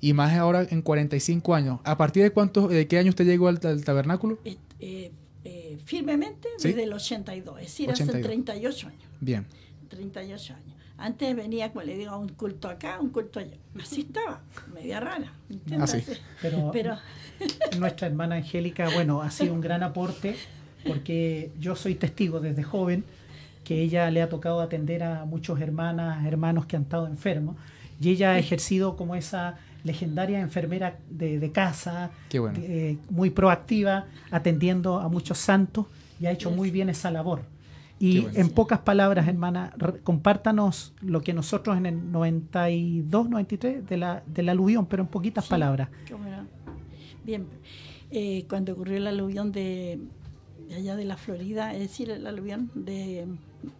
[0.00, 1.80] Y más ahora en 45 años.
[1.84, 4.38] ¿A partir de cuántos, de qué año usted llegó al, al tabernáculo?
[4.44, 5.10] Eh, eh,
[5.44, 6.68] eh, firmemente Sí.
[6.68, 8.26] desde el 82, es decir, hace 82.
[8.26, 9.02] 38 años.
[9.20, 9.46] Bien.
[9.88, 10.74] 38 años.
[10.96, 13.56] Antes venía, como le digo, a un culto acá, un culto allá.
[13.82, 15.32] Así estaba, media rara.
[15.50, 15.94] ¿entiendes?
[15.94, 16.20] Ah, sí.
[16.40, 16.96] Pero, Pero
[17.78, 20.36] nuestra hermana Angélica, bueno, ha sido un gran aporte
[20.86, 23.04] porque yo soy testigo desde joven
[23.64, 27.56] que ella le ha tocado atender a muchos hermanas, hermanos que han estado enfermos
[28.00, 32.58] y ella ha ejercido como esa legendaria enfermera de, de casa, Qué bueno.
[32.62, 35.86] eh, muy proactiva, atendiendo a muchos santos
[36.20, 37.42] y ha hecho muy bien esa labor.
[38.00, 38.38] Y bueno.
[38.38, 39.72] en pocas palabras, hermana,
[40.02, 45.44] compártanos lo que nosotros en el 92, 93 de la, del aluvión, pero en poquitas
[45.44, 45.50] Sí.
[45.50, 45.88] palabras.
[46.10, 46.44] cómo no.
[47.24, 47.46] Bien,
[48.10, 49.98] eh, cuando ocurrió el aluvión de,
[50.68, 53.26] de allá de la Florida, es decir, el aluvión de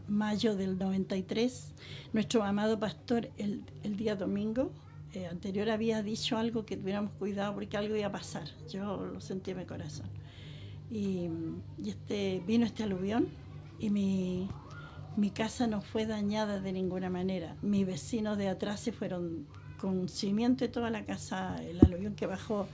[0.08, 1.72] mayo del 93,
[2.12, 4.70] nuestro amado pastor el, el día domingo
[5.14, 8.48] eh, anterior había dicho algo que tuviéramos cuidado porque algo iba a pasar.
[8.68, 10.06] Yo lo sentí en mi corazón.
[10.90, 11.28] Y,
[11.82, 13.28] y este, vino este aluvión
[13.78, 14.48] y mi,
[15.16, 17.56] mi casa no fue dañada de ninguna manera.
[17.62, 19.46] Mis vecinos de atrás se fueron
[19.80, 21.62] con cimiento y toda la casa.
[21.62, 22.66] El aluvión que bajó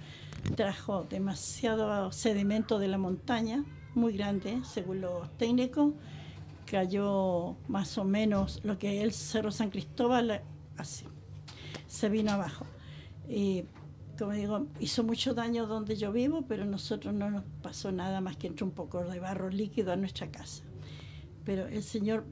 [0.56, 3.64] trajo demasiado sedimento de la montaña,
[3.95, 5.95] muy grande, según los técnicos.
[6.66, 10.43] Cayó más o menos lo que es el Cerro San Cristóbal,
[10.76, 11.07] así.
[11.86, 12.64] Se vino abajo.
[13.28, 13.64] Y
[14.18, 18.20] como digo, hizo mucho daño donde yo vivo, pero a nosotros no nos pasó nada
[18.20, 20.62] más que entró un poco de barro líquido a nuestra casa.
[21.45, 22.24] Pero el Señor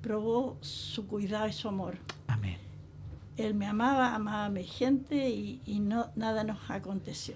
[0.00, 1.98] probó su cuidado y su amor.
[2.26, 2.58] Amén.
[3.36, 7.34] Él me amaba, amaba a mi gente y, y no, nada nos aconteció.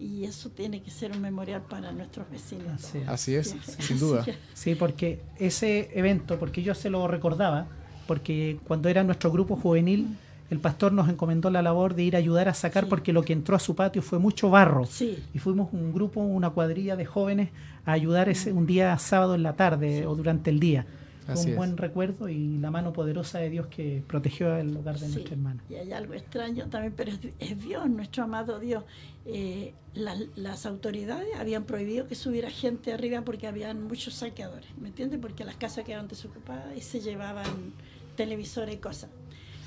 [0.00, 2.84] Y eso tiene que ser un memorial para nuestros vecinos.
[2.84, 3.08] Así es.
[3.08, 3.82] Así es, Sí.
[3.82, 4.24] sin duda.
[4.54, 7.66] Sí, porque ese evento, porque yo se lo recordaba,
[8.06, 10.16] porque cuando era nuestro grupo juvenil,
[10.50, 12.90] el pastor nos encomendó la labor de ir a ayudar a sacar, Sí.
[12.90, 14.86] porque lo que entró a su patio fue mucho barro.
[14.86, 17.50] Sí, Y fuimos un grupo, una cuadrilla de jóvenes
[17.84, 20.86] a ayudar ese, un día sábado en la tarde o durante el día.
[21.28, 21.56] Fue Así un es.
[21.58, 25.12] buen recuerdo y la mano poderosa de Dios que protegió el hogar de sí.
[25.12, 25.62] nuestra hermana.
[25.68, 28.84] Y hay algo extraño también, pero es, es Dios, nuestro amado Dios.
[29.26, 34.88] Eh, las, las autoridades habían prohibido que subiera gente arriba porque habían muchos saqueadores, ¿me
[34.88, 35.18] entiendes?
[35.20, 37.74] Porque las casas quedaban desocupadas y se llevaban
[38.16, 39.10] televisores y cosas.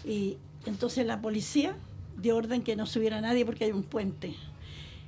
[0.03, 1.75] Y entonces la policía
[2.19, 4.33] dio orden que no subiera nadie porque hay un puente,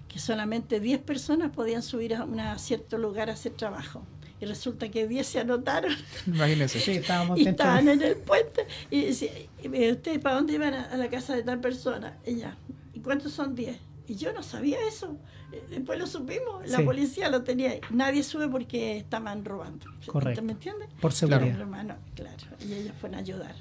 [0.08, 4.04] que solamente 10 personas podían subir a, una- a cierto lugar a hacer trabajo.
[4.44, 5.94] Y resulta que 10 se anotaron
[6.28, 6.80] Imagínense.
[6.84, 9.32] Sí, estábamos y estaban en el puente y decía,
[9.92, 12.18] ¿ustedes para dónde iban a, a la casa de tal persona?
[12.26, 12.58] Ella,
[12.94, 13.78] ¿y cuántos son 10?
[14.08, 15.18] Y yo no sabía eso.
[15.54, 16.84] Eh, Después lo supimos, la Sí.
[16.84, 17.76] policía lo tenía.
[17.90, 19.86] Nadie sube porque estaban robando.
[20.08, 20.42] Correcto.
[20.42, 20.90] ¿Me entiendes?
[21.00, 21.42] Por seguridad.
[21.52, 22.36] Pero, hermano, claro.
[22.68, 23.56] Y ellos fueron a ayudar.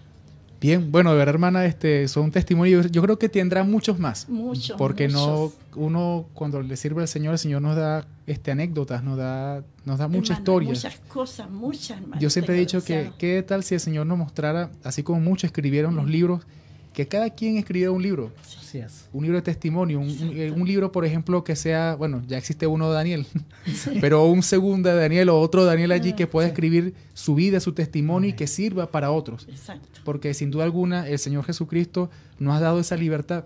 [0.62, 2.90] Bien, bueno, de verdad, hermana, este, son testimonios.
[2.92, 4.28] Yo creo que tendrá muchos más.
[4.28, 4.76] Muchos.
[4.78, 9.18] Porque no, uno cuando le sirve al Señor, el Señor nos da este anécdotas, nos
[9.18, 10.84] da, nos da muchas Hermano, historias.
[10.84, 12.20] Muchas cosas, muchas, hermano.
[12.20, 15.48] Yo siempre he dicho que qué tal si el Señor nos mostrara, así como muchos
[15.48, 16.46] escribieron los libros,
[16.92, 19.08] que cada quien escribiera un libro, Así es.
[19.12, 22.36] un libro de testimonio, un, un- eh, un libro, por ejemplo, que sea, bueno, ya
[22.38, 23.26] existe uno de Daniel,
[24.00, 26.52] pero un segundo de Daniel o otro Daniel allí que pueda Sí.
[26.52, 29.46] escribir su vida, su testimonio y que sirva para otros.
[29.48, 30.00] Exacto.
[30.04, 33.44] Porque sin duda alguna el Señor Jesucristo nos ha dado esa libertad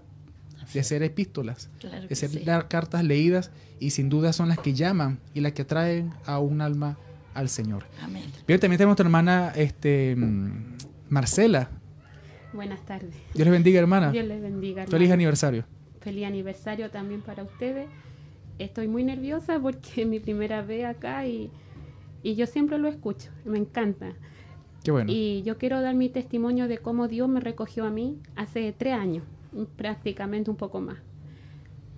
[0.74, 2.40] de ser epístolas, Claro de ser sí.
[2.40, 6.38] dar cartas leídas y sin duda son las que llaman y las que atraen a
[6.40, 6.98] un alma
[7.34, 7.84] al Señor.
[8.02, 8.24] Amén.
[8.48, 10.50] Bien, también tenemos a nuestra hermana este, mm,
[11.08, 11.70] Marcela.
[12.52, 13.14] Buenas tardes.
[13.34, 14.10] Dios les bendiga, hermana.
[14.10, 14.86] Dios les bendiga.
[14.86, 15.64] Feliz aniversario.
[16.00, 17.88] Feliz aniversario también para ustedes.
[18.58, 21.50] Estoy muy nerviosa porque es mi primera vez acá y,
[22.22, 23.30] y yo siempre lo escucho.
[23.44, 24.14] Me encanta.
[24.82, 25.10] Qué bueno.
[25.12, 28.94] Y yo quiero dar mi testimonio de cómo Dios me recogió a mí hace tres
[28.94, 29.24] años,
[29.76, 30.98] prácticamente un poco más.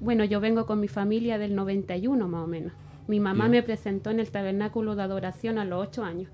[0.01, 2.73] Bueno, yo vengo con mi familia del 91 más o menos.
[3.09, 3.53] Mi mamá Bien.
[3.53, 6.31] me presentó en el tabernáculo de adoración a los ocho años,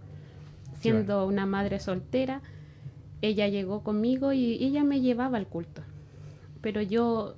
[0.80, 2.42] siendo una madre soltera.
[3.24, 5.80] Ella llegó conmigo y ella me llevaba al culto.
[6.60, 7.36] Pero yo,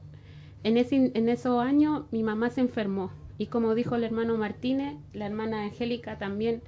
[0.64, 3.12] en, ese, en esos años, mi mamá se enfermó.
[3.38, 6.60] Y como dijo el hermano Martínez, la hermana Angélica también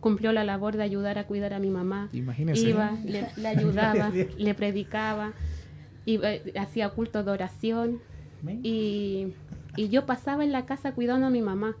[0.00, 2.08] cumplió la labor de ayudar a cuidar a mi mamá.
[2.12, 2.68] Imagínense.
[2.68, 5.34] Iba, le, le ayudaba, le predicaba,
[6.04, 8.00] iba, hacía cultos de oración.
[8.64, 9.34] Y,
[9.76, 11.76] y yo pasaba en la casa cuidando a mi mamá.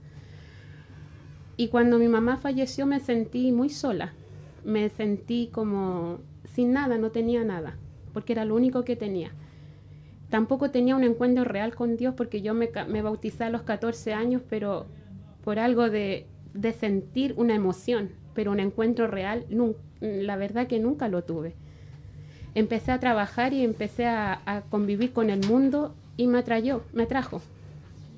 [1.56, 4.12] Y cuando mi mamá falleció me sentí muy sola.
[4.64, 6.20] Me sentí como
[6.54, 7.76] sin nada, no tenía nada,
[8.12, 9.32] porque era lo único que tenía.
[10.30, 14.14] Tampoco tenía un encuentro real con Dios porque yo me, me bauticé a los 14
[14.14, 14.86] años, pero
[15.44, 19.44] por algo de, de sentir una emoción, pero un encuentro real,
[20.00, 21.54] la verdad que nunca lo tuve.
[22.54, 27.02] Empecé a trabajar y empecé a, a convivir con el mundo y me atrayó, me
[27.02, 27.42] atrajo.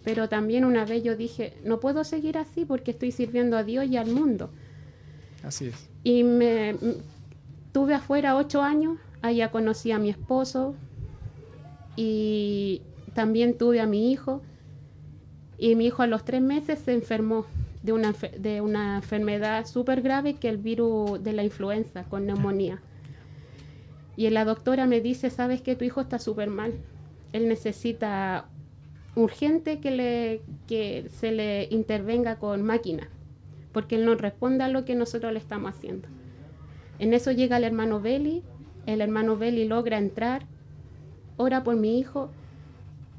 [0.05, 3.87] Pero también una vez yo dije, no puedo seguir así porque estoy sirviendo a Dios
[3.87, 4.51] y al mundo.
[5.43, 5.89] Así es.
[6.05, 6.77] Y me
[7.77, 10.75] m- tuve afuera ocho años, allá conocí a mi esposo
[11.97, 12.83] y
[13.15, 14.43] también tuve a mi hijo.
[15.59, 17.47] Y mi hijo a los tres meses se enfermó
[17.83, 22.81] de una, de una enfermedad súper grave que el virus de la influenza, con neumonía.
[24.17, 26.75] Y la doctora me dice, sabes que tu hijo está súper mal.
[27.33, 28.47] Él necesita
[29.15, 33.09] urgente que, le, que se le intervenga con máquina,
[33.73, 36.16] porque él no responde a lo que nosotros le estamos haciendo.
[36.99, 38.43] En eso llega el hermano Beli,
[38.87, 40.47] el hermano Beli logra entrar,
[41.37, 42.31] ora por mi hijo,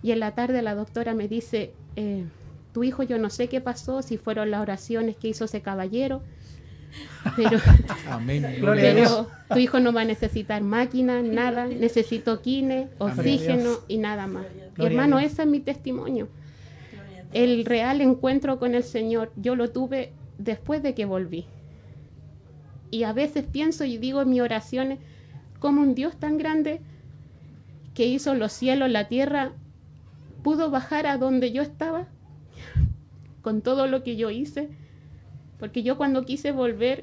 [0.01, 2.25] y en la tarde la doctora me dice, eh,
[2.73, 6.21] tu hijo yo no sé qué pasó, si fueron las oraciones que hizo ese caballero,
[7.35, 7.59] pero,
[8.09, 8.45] Amén.
[8.61, 14.45] Pero tu hijo no va a necesitar máquinas, nada, necesito quine, oxígeno y nada más.
[14.77, 16.29] Hermano, ese es mi testimonio.
[17.33, 21.45] El real encuentro con el Señor yo lo tuve después de que volví.
[22.91, 24.99] Y a veces pienso y digo en mis oraciones,
[25.59, 26.81] como un Dios tan grande
[27.93, 29.53] que hizo los cielos, la tierra,
[30.43, 32.07] pudo bajar a donde yo estaba
[33.41, 34.69] con todo lo que yo hice.
[35.59, 37.01] Porque yo cuando quise volver,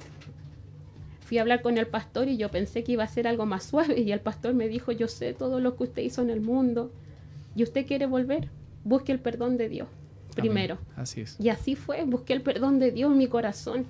[1.20, 3.64] fui a hablar con el pastor y yo pensé que iba a ser algo más
[3.64, 4.00] suave.
[4.00, 6.92] Y el pastor me dijo, yo sé todo lo que usted hizo en el mundo.
[7.56, 8.48] Y usted quiere volver,
[8.84, 9.88] busque el perdón de Dios
[10.34, 10.74] primero.
[10.74, 10.94] Amén.
[10.96, 11.36] Así es.
[11.40, 13.86] Y así fue, busqué el perdón de Dios en mi corazón.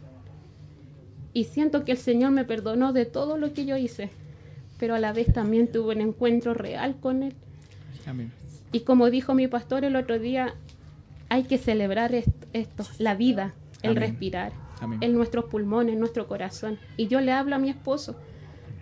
[1.35, 4.09] Y siento que el Señor me perdonó de todo lo que yo hice,
[4.79, 7.35] pero a la vez también tuve un encuentro real con Él.
[8.07, 8.33] Amén.
[8.73, 10.55] Y como dijo mi pastor el otro día,
[11.29, 14.03] hay que celebrar est- esto, la vida, el Amén.
[14.11, 14.99] respirar, Amén.
[15.03, 16.79] en nuestros pulmones, en nuestro corazón.
[16.97, 18.17] Y yo le hablo a mi esposo,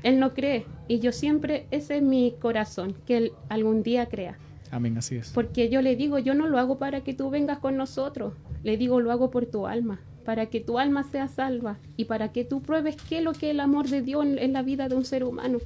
[0.02, 4.36] él no cree, y yo siempre, ese es mi corazón, que él algún día crea.
[4.70, 4.96] Amén.
[4.98, 5.30] Así es.
[5.30, 8.34] Porque yo le digo, yo no lo hago para que tú vengas con nosotros.
[8.62, 12.32] Le digo, lo hago por tu alma, para que tu alma sea salva y para
[12.32, 14.62] que tú pruebes qué es lo que es el amor de Dios en, en la
[14.62, 15.58] vida de un ser humano.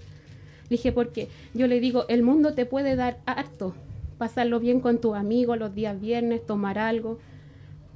[0.65, 3.75] Le dije, porque yo le digo, el mundo te puede dar harto,
[4.19, 7.19] pasarlo bien con tus amigos los días viernes, tomar algo,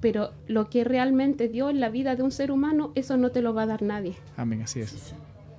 [0.00, 3.42] pero lo que realmente Dios en la vida de un ser humano, eso no te
[3.42, 4.14] lo va a dar nadie.
[4.36, 4.62] Amén.
[4.62, 5.14] Así es.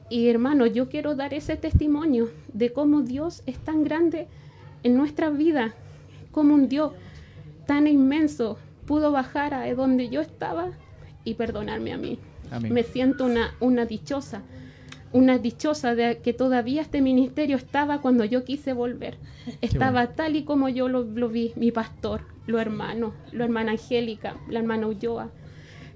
[0.10, 4.28] Y hermano, yo quiero dar ese testimonio de cómo Dios es tan grande
[4.84, 5.74] en nuestra vida,
[6.32, 6.94] como un Dios
[7.66, 10.72] tan inmenso pudo bajar a donde yo estaba
[11.24, 12.20] y perdonarme a mí.
[12.50, 12.74] Amén.
[12.74, 14.42] Me siento una, una dichosa,
[15.14, 19.18] una dichosa de que todavía este ministerio estaba cuando yo quise volver.
[19.62, 24.36] Estaba tal y como yo lo, lo vi, mi pastor, los hermanos, la hermana Angélica,
[24.50, 25.32] la hermana Ulloa,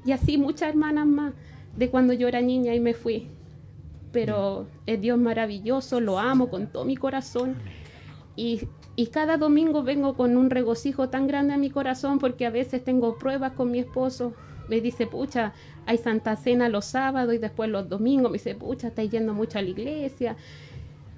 [0.06, 1.34] y así muchas hermanas más
[1.76, 3.28] de cuando yo era niña y me fui.
[4.12, 7.56] Pero es Dios maravilloso, lo amo con todo mi corazón.
[8.36, 8.62] Y,
[8.96, 12.84] y cada domingo vengo con un regocijo tan grande a mi corazón porque a veces
[12.84, 14.34] tengo pruebas con mi esposo.
[14.68, 15.54] Me dice, pucha,
[15.86, 18.32] hay Santa Cena los sábados y después los domingos.
[18.32, 20.36] Me dice, pucha, estáis yendo mucho a la iglesia.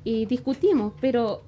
[0.03, 1.43] Y discutimos, pero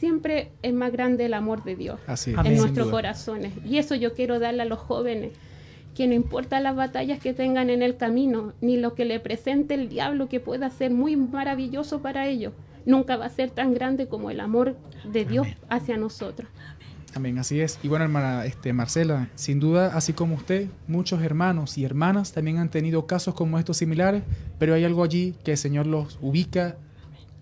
[0.00, 3.52] siempre es más grande el amor de Dios Así en nuestros corazones.
[3.66, 5.32] Y eso yo quiero darle a los jóvenes,
[5.94, 9.74] que no importa las batallas que tengan en el camino, ni lo que le presente
[9.74, 12.54] el diablo, que pueda ser muy maravilloso para ellos,
[12.86, 16.48] nunca va a ser tan grande como el amor de Dios hacia nosotros.
[17.14, 17.78] Amén, así es.
[17.82, 22.58] Y bueno, hermana este, Marcela, sin duda, así como usted, muchos hermanos y hermanas también
[22.58, 24.22] han tenido casos como estos similares,
[24.58, 26.76] pero hay algo allí que el Señor los ubica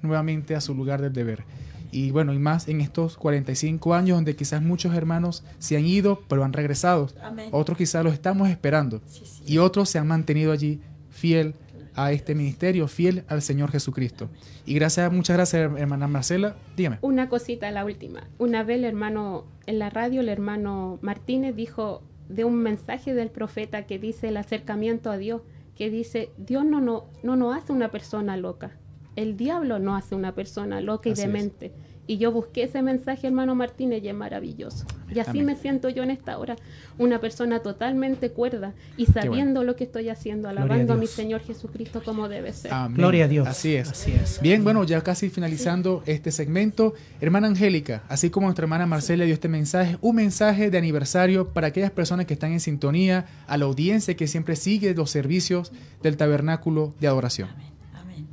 [0.03, 1.45] nuevamente a su lugar del deber.
[1.91, 6.23] Y bueno, y más en estos 45 años donde quizás muchos hermanos se han ido,
[6.29, 7.09] pero han regresado.
[7.23, 7.49] Amén.
[7.53, 9.01] Otros quizás los estamos esperando.
[9.07, 9.43] Sí, sí.
[9.47, 11.55] Y otros se han mantenido allí fiel
[11.99, 14.29] a este ministerio, fiel al Señor Jesucristo.
[14.65, 16.57] Y gracias, muchas gracias, hermana Marcela.
[16.77, 16.99] Dígame.
[17.03, 18.29] Una cosita, la última.
[18.39, 23.31] Una vez el hermano, en la radio, el hermano Martínez dijo de un mensaje del
[23.31, 25.43] profeta que dice el acercamiento a Dios,
[25.75, 28.77] que dice, Dios no, no, no nos hace una persona loca,
[29.17, 31.73] el diablo no hace una persona loca y Así es.
[32.09, 34.87] Y yo busqué ese mensaje, hermano Martínez, y es maravilloso.
[35.15, 35.45] Y así Amén.
[35.45, 36.57] me siento yo en esta hora,
[36.97, 41.07] una persona totalmente cuerda y sabiendo lo que estoy haciendo, a alabando a, mi.
[41.07, 42.73] Señor Jesucristo como debe ser.
[42.73, 42.97] Amén.
[42.97, 43.47] Gloria a Dios.
[43.47, 43.91] Así es.
[43.91, 44.41] Así es.
[44.41, 49.35] Bien, bueno, ya casi finalizando este segmento, hermana Angélica, así como nuestra hermana Marcela dio
[49.35, 53.67] este mensaje, un mensaje de aniversario para aquellas personas que están en sintonía, a la
[53.67, 57.51] audiencia que siempre sigue los servicios del tabernáculo de adoración.
[57.93, 58.27] Amén.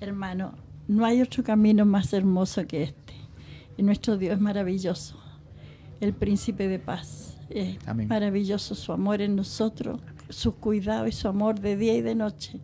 [0.00, 3.14] Hermano, no hay otro camino más hermoso que este.
[3.76, 5.16] Y nuestro Dios es maravilloso,
[6.00, 7.38] el príncipe de paz.
[7.50, 8.08] Es Amén.
[8.08, 12.60] maravilloso su amor en nosotros, su cuidado y su amor de día y de noche.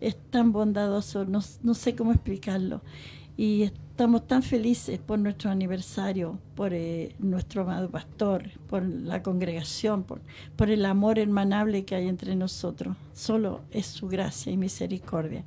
[0.00, 2.82] Es tan bondadoso, no, no sé cómo explicarlo.
[3.36, 10.04] Y estamos tan felices por nuestro aniversario, por eh, nuestro amado pastor, por la congregación,
[10.04, 10.20] por,
[10.56, 12.96] por el amor hermanable que hay entre nosotros.
[13.12, 15.44] Solo es su gracia y misericordia.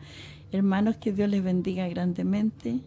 [0.54, 2.80] Hermanos, que Dios les bendiga grandemente.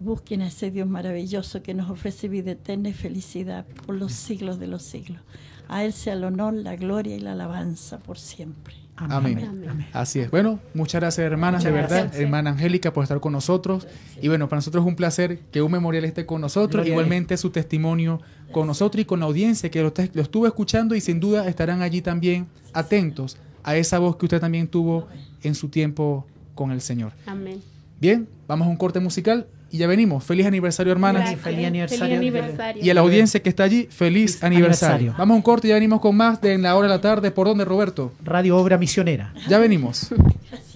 [0.00, 4.58] Busquen a ese Dios maravilloso que nos ofrece vida eterna y felicidad por los siglos
[4.58, 5.20] de los siglos.
[5.68, 8.74] A Él sea el honor, la gloria y la alabanza por siempre.
[8.96, 9.38] Amén.
[9.48, 9.86] Amén.
[9.92, 10.30] Así es.
[10.30, 12.20] Bueno, muchas gracias hermanas, de verdad, gracias.
[12.20, 13.86] hermana Angélica, por estar con nosotros.
[14.20, 17.36] Y bueno, para nosotros es un placer que un memorial esté con nosotros, Gloria igualmente
[17.36, 18.20] su testimonio
[18.52, 21.48] con nosotros y con la audiencia que lo, está- lo estuvo escuchando y sin duda
[21.48, 25.08] estarán allí también atentos a esa voz que usted también tuvo
[25.42, 27.12] en su tiempo con el Señor.
[27.26, 27.60] Amén.
[28.00, 30.22] Bien, vamos a un corte musical y ya venimos.
[30.24, 31.22] Feliz aniversario, hermanas.
[31.22, 31.40] Gracias.
[31.40, 32.04] feliz aniversario.
[32.04, 32.84] Feliz aniversario.
[32.84, 33.92] Y a la audiencia que está allí, feliz
[34.38, 34.94] Feliz aniversario.
[34.96, 35.14] aniversario.
[35.18, 37.00] Vamos a un corte y ya venimos con más de En la hora de la
[37.00, 37.30] tarde.
[37.30, 38.12] ¿Por dónde, Roberto?
[38.22, 39.32] Radio Obra Misionera.
[39.48, 40.08] Ya venimos.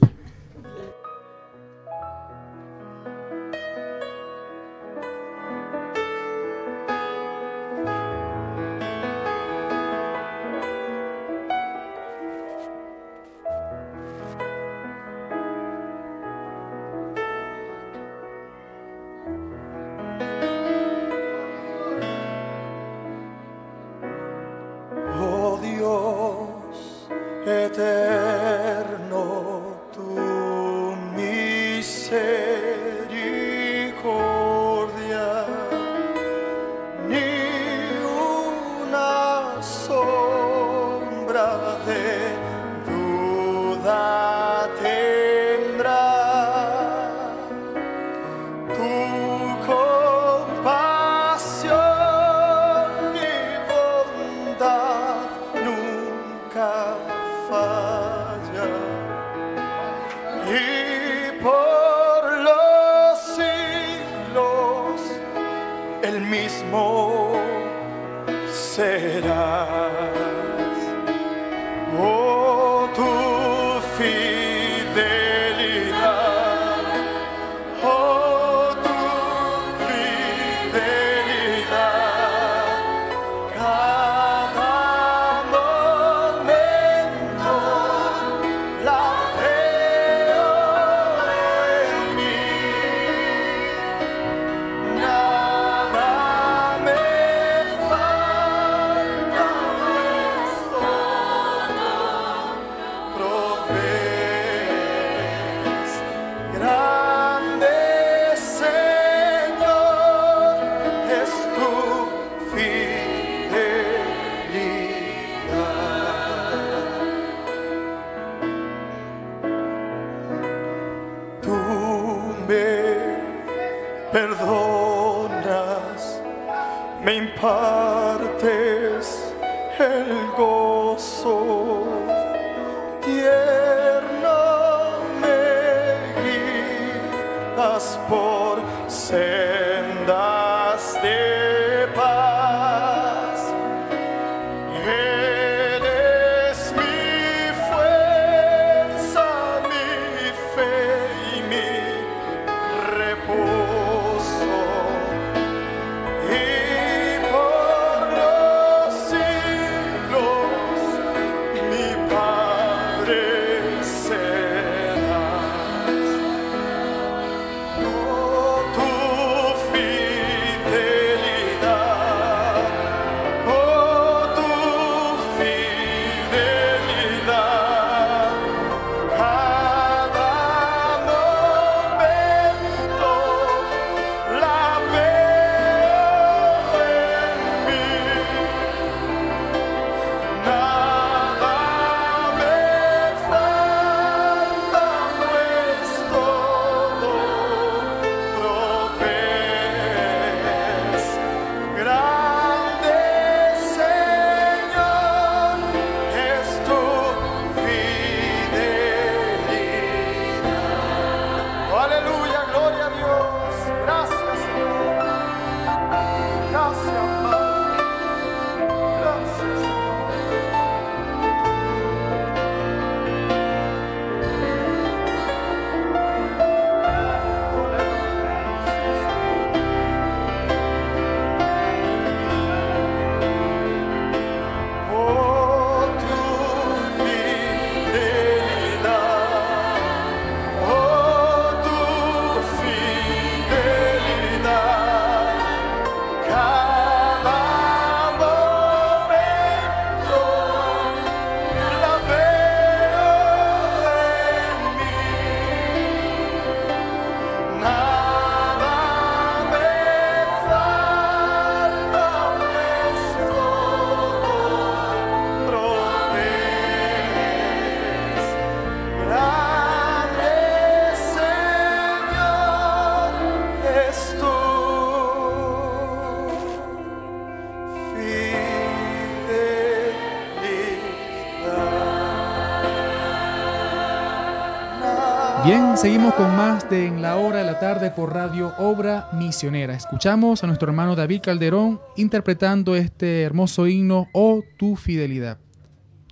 [285.77, 289.75] Seguimos con más de En la Hora de la Tarde por Radio Obra Misionera.
[289.75, 295.39] Escuchamos a nuestro hermano David Calderón interpretando este hermoso himno, Oh, tu fidelidad.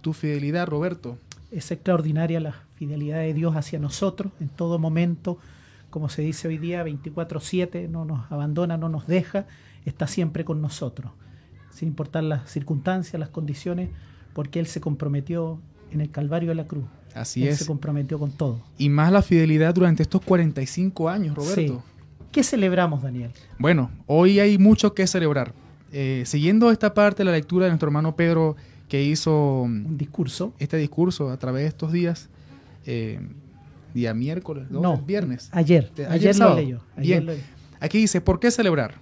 [0.02, 1.16] Tu fidelidad, Roberto.
[1.50, 5.38] Es extraordinaria la fidelidad de Dios hacia nosotros en todo momento.
[5.88, 9.46] Como se dice hoy día, 24/7, no nos abandona, no nos deja,
[9.86, 11.12] está siempre con nosotros,
[11.70, 13.88] sin importar las circunstancias, las condiciones,
[14.34, 15.58] porque Él se comprometió
[15.90, 16.84] en el Calvario de la Cruz.
[17.14, 17.58] Así Él es.
[17.58, 18.60] se comprometió con todo.
[18.76, 21.82] Y más la fidelidad durante estos 45 años, Roberto.
[21.86, 22.24] Sí.
[22.32, 23.30] ¿Qué celebramos, Daniel?
[23.58, 25.52] Bueno, hoy hay mucho que celebrar.
[25.92, 28.56] Eh, siguiendo esta parte de la lectura de nuestro hermano Pedro,
[28.88, 30.52] que hizo Un discurso.
[30.58, 32.28] este discurso a través de estos días,
[32.84, 33.20] eh,
[33.94, 34.80] día miércoles, ¿no?
[34.80, 35.48] No, viernes.
[35.52, 35.90] Ayer.
[35.96, 36.80] Ayer, ayer lo leyó.
[36.96, 37.24] Bien.
[37.24, 37.32] lo.
[37.78, 38.94] Aquí dice, ¿por qué celebrar?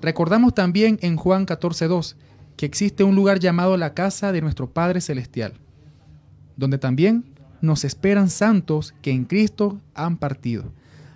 [0.00, 2.14] Recordamos también en Juan 14.2
[2.56, 5.52] que existe un lugar llamado la casa de nuestro Padre Celestial,
[6.56, 7.24] donde también
[7.60, 10.64] nos esperan santos que en Cristo han partido,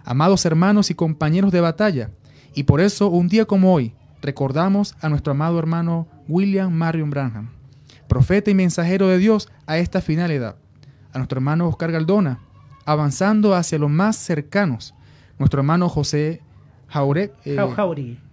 [0.05, 2.11] amados hermanos y compañeros de batalla,
[2.55, 7.51] y por eso un día como hoy recordamos a nuestro amado hermano William Marion Branham,
[8.09, 10.57] profeta y mensajero de Dios a esta final edad,
[11.12, 12.40] a nuestro hermano Oscar Galdona,
[12.84, 14.95] avanzando hacia los más cercanos,
[15.38, 16.43] nuestro hermano José
[16.88, 17.57] Jaurek, eh,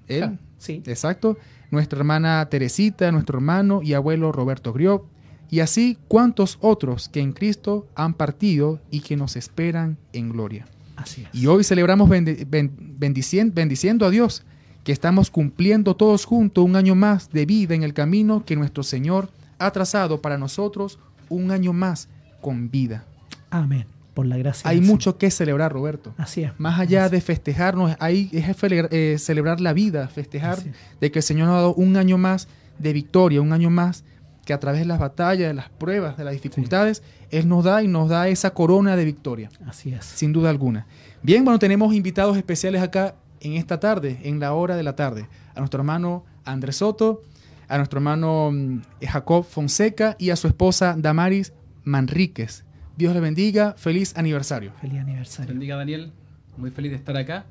[0.07, 0.21] él.
[0.21, 0.83] Ja, Sí.
[0.85, 1.37] Exacto.
[1.71, 5.05] Nuestra hermana Teresita, nuestro hermano y abuelo Roberto Griot,
[5.49, 10.65] y así cuantos otros que en Cristo han partido y que nos esperan en gloria.
[10.95, 11.29] Así es.
[11.33, 14.43] Y hoy celebramos bendi- ben- bendicien- bendiciendo a Dios,
[14.83, 18.83] que estamos cumpliendo todos juntos un año más de vida en el camino que nuestro
[18.83, 19.29] Señor
[19.59, 22.07] ha trazado para nosotros, un año más
[22.41, 23.05] con vida.
[23.49, 23.85] Amén.
[24.13, 24.69] Por la gracia.
[24.69, 26.13] Hay mucho que celebrar, Roberto.
[26.17, 26.51] Así es.
[26.57, 28.45] Más allá de festejarnos, hay es
[28.91, 30.59] eh, celebrar la vida, festejar
[30.99, 32.47] de que el Señor nos ha dado un año más
[32.79, 34.03] de victoria, un año más
[34.49, 37.83] que a través de las batallas, de las pruebas, de las dificultades, Él nos da
[37.83, 40.03] y nos da esa corona de victoria, Así es.
[40.03, 40.87] sin duda alguna.
[41.21, 45.27] Bien, bueno, tenemos invitados especiales acá en esta tarde, en la hora de la tarde.
[45.53, 47.21] A nuestro hermano Andrés Soto,
[47.67, 52.65] a nuestro hermano mm, Jacob Fonseca y a su esposa Damaris Manríquez.
[52.97, 54.71] Dios le bendiga, feliz aniversario.
[54.81, 55.53] Feliz aniversario.
[55.53, 56.11] Bendiga Daniel,
[56.57, 57.45] muy feliz de estar acá.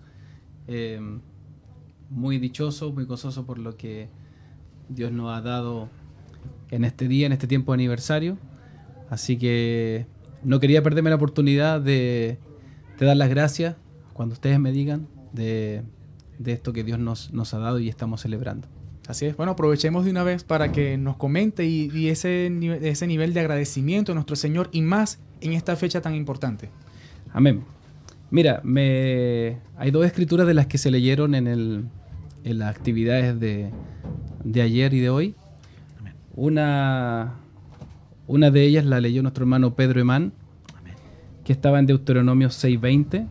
[0.67, 0.99] Eh,
[2.11, 4.09] muy dichoso, muy gozoso por lo que
[4.89, 5.89] Dios nos ha dado
[6.71, 8.39] en este día, en este tiempo de aniversario.
[9.11, 10.07] Así que
[10.43, 12.39] no quería perderme la oportunidad de,
[12.99, 13.77] de dar las gracias
[14.13, 15.83] cuando ustedes me digan de,
[16.39, 18.69] de esto que Dios nos, nos ha dado y estamos celebrando.
[19.07, 19.37] Así es.
[19.37, 22.53] Bueno, aprovechemos de una vez para que nos comente y, y ese,
[22.83, 26.69] ese nivel de agradecimiento a nuestro Señor y más en esta fecha tan importante.
[27.33, 27.63] Amén.
[28.31, 29.57] Mira, me...
[29.79, 31.87] hay dos escrituras de las que se leyeron en, el,
[32.45, 33.71] en las actividades de,
[34.45, 35.35] de ayer y de hoy.
[36.41, 37.35] Una,
[38.29, 40.33] una de ellas la leyó nuestro hermano Pedro Emán,
[41.43, 43.27] que estaba en Deuteronomio 6:20,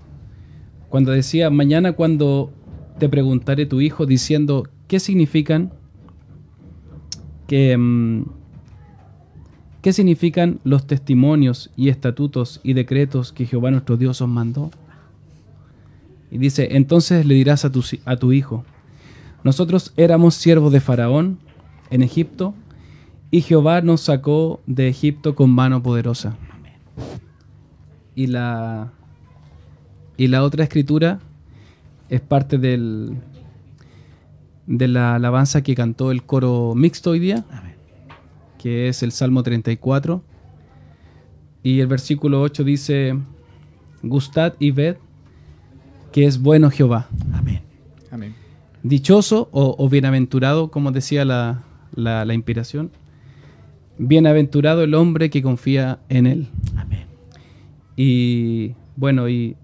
[0.89, 2.51] cuando decía, mañana cuando
[2.99, 5.71] te preguntaré tu hijo diciendo, ¿qué significan?
[7.49, 8.23] Mm,
[9.81, 14.69] ¿Qué significan los testimonios y estatutos y decretos que Jehová nuestro Dios os mandó?
[16.29, 18.65] Y dice, entonces le dirás a tu, a tu hijo,
[19.45, 21.39] nosotros éramos siervos de Faraón
[21.89, 22.53] en Egipto
[23.31, 26.35] y Jehová nos sacó de Egipto con mano poderosa.
[28.15, 28.91] Y la,
[30.17, 31.19] y la otra escritura
[32.09, 33.17] es parte del,
[34.65, 37.45] de la alabanza que cantó el coro mixto hoy día
[38.57, 40.23] que es el Salmo 34.
[41.63, 43.15] Y el versículo 8 dice,
[44.01, 44.95] Gustad y ved
[46.11, 47.07] que es bueno Jehová.
[47.33, 47.61] Amén.
[48.09, 48.33] Amén.
[48.81, 51.63] Dichoso o, o bienaventurado, como decía la,
[51.93, 52.89] la- la inspiración.
[53.99, 56.47] Bienaventurado el hombre que confía en él.
[56.75, 57.05] Amén.
[57.95, 59.55] Y bueno, y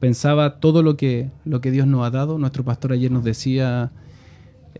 [0.00, 2.38] pensaba todo lo que, lo que Dios nos ha dado.
[2.38, 3.92] Nuestro pastor ayer nos decía,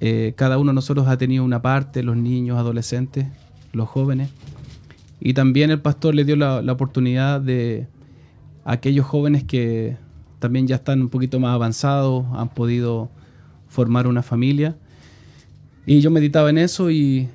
[0.00, 3.26] eh, cada uno de nosotros ha tenido una parte, los niños, adolescentes,
[3.72, 4.30] los jóvenes.
[5.20, 7.86] Y también el pastor le dio la, la oportunidad de
[8.64, 9.98] aquellos jóvenes que
[10.38, 13.10] también ya están un poquito más avanzados, han podido
[13.68, 14.76] formar una familia.
[15.84, 17.28] Y yo meditaba en eso y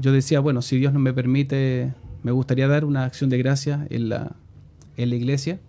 [0.00, 1.92] yo decía, bueno, si Dios no me permite,
[2.22, 4.36] me gustaría dar una acción de gracia en la,
[4.96, 5.60] en la iglesia,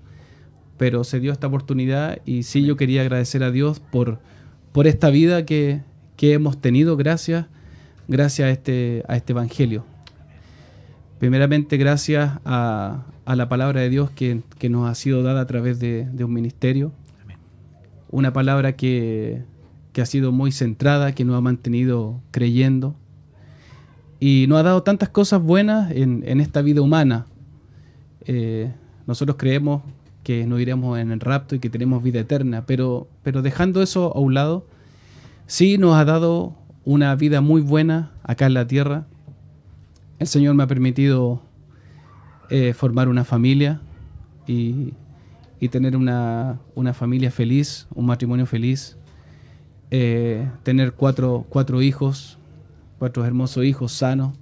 [0.77, 4.19] pero se dio esta oportunidad y sí yo quería agradecer a Dios por,
[4.71, 5.81] por esta vida que,
[6.15, 6.95] que hemos tenido.
[6.97, 7.47] Gracias,
[8.07, 9.85] gracias a este, a este Evangelio.
[11.19, 15.47] Primeramente gracias a, a la palabra de Dios que, que nos ha sido dada a
[15.47, 16.93] través de, de un ministerio,
[18.09, 19.43] una palabra que,
[19.91, 22.95] que ha sido muy centrada, que nos ha mantenido creyendo
[24.19, 27.25] y nos ha dado tantas cosas buenas en, esta vida humana.
[28.25, 28.71] Eh,
[29.07, 29.81] nosotros creemos
[30.23, 34.15] que nos iremos en el rapto y que tenemos vida eterna, pero, pero dejando eso
[34.15, 34.65] a un lado,
[35.47, 36.55] sí nos ha dado
[36.85, 39.05] una vida muy buena acá en la tierra.
[40.19, 41.41] El Señor me ha permitido
[42.49, 43.81] eh, formar una familia
[44.47, 44.93] y,
[45.59, 48.97] y tener una, una familia feliz, un matrimonio feliz,
[49.91, 52.38] eh, tener cuatro, cuatro hijos,
[52.99, 54.37] cuatro hermosos hijos sanos,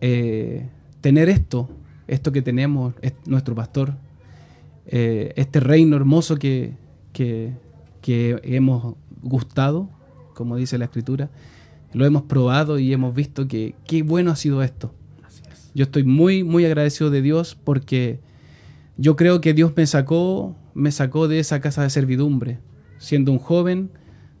[0.00, 0.68] eh,
[1.00, 1.68] tener esto,
[2.06, 3.94] esto que tenemos, es nuestro pastor,
[4.86, 6.74] eh, este reino hermoso que,
[7.12, 7.52] que,
[8.00, 9.90] que hemos gustado,
[10.34, 11.30] como dice la escritura,
[11.92, 14.94] lo hemos probado y hemos visto que qué bueno ha sido esto.
[15.74, 18.20] Yo estoy muy, muy agradecido de Dios porque
[18.96, 22.58] yo creo que Dios me sacó, me sacó de esa casa de servidumbre,
[22.98, 23.90] siendo un joven,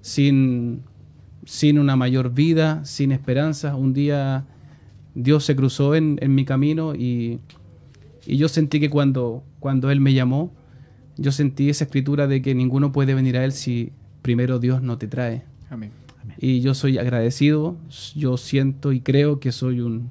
[0.00, 0.82] sin,
[1.48, 3.74] sin una mayor vida, sin esperanza.
[3.74, 4.44] Un día
[5.14, 7.40] Dios se cruzó en, en mi camino y,
[8.26, 10.52] y yo sentí que cuando, cuando Él me llamó,
[11.16, 14.98] yo sentí esa escritura de que ninguno puede venir a Él si primero Dios no
[14.98, 15.42] te trae.
[15.70, 15.90] Amén.
[16.36, 17.78] Y yo soy agradecido,
[18.14, 20.10] yo siento y creo que soy un,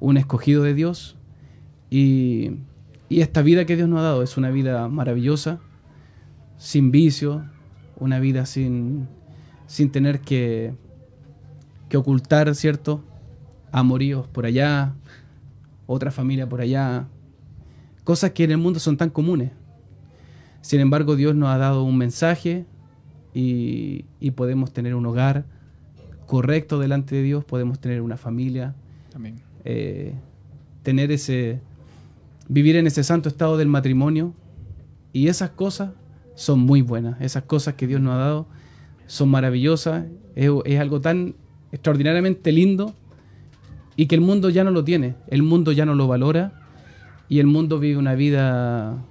[0.00, 1.16] un escogido de Dios.
[1.88, 2.50] Y,
[3.08, 5.60] y esta vida que Dios nos ha dado es una vida maravillosa,
[6.58, 7.46] sin vicio,
[7.96, 9.08] una vida sin,
[9.68, 10.74] sin tener que,
[11.88, 13.04] que ocultar, ¿cierto?
[13.70, 14.94] Amoríos por allá,
[15.86, 17.06] otra familia por allá,
[18.02, 19.52] cosas que en el mundo son tan comunes.
[20.62, 22.64] Sin embargo, Dios nos ha dado un mensaje
[23.34, 25.44] y, y podemos tener un hogar
[26.26, 28.74] correcto delante de Dios, podemos tener una familia,
[29.14, 29.36] Amén.
[29.64, 30.14] eh,
[30.82, 31.60] tener ese,
[32.48, 34.32] vivir en ese santo estado del matrimonio
[35.12, 35.90] y esas cosas
[36.34, 38.46] son muy buenas, esas cosas que Dios nos ha dado
[39.08, 40.04] son maravillosas,
[40.36, 41.34] es, algo tan
[41.72, 42.94] extraordinariamente lindo
[43.96, 46.52] y que el mundo ya no lo tiene, el mundo ya no lo valora
[47.28, 49.02] y el mundo vive una vida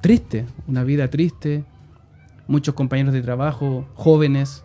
[0.00, 1.64] triste, una vida triste,
[2.46, 4.64] muchos compañeros de trabajo, jóvenes,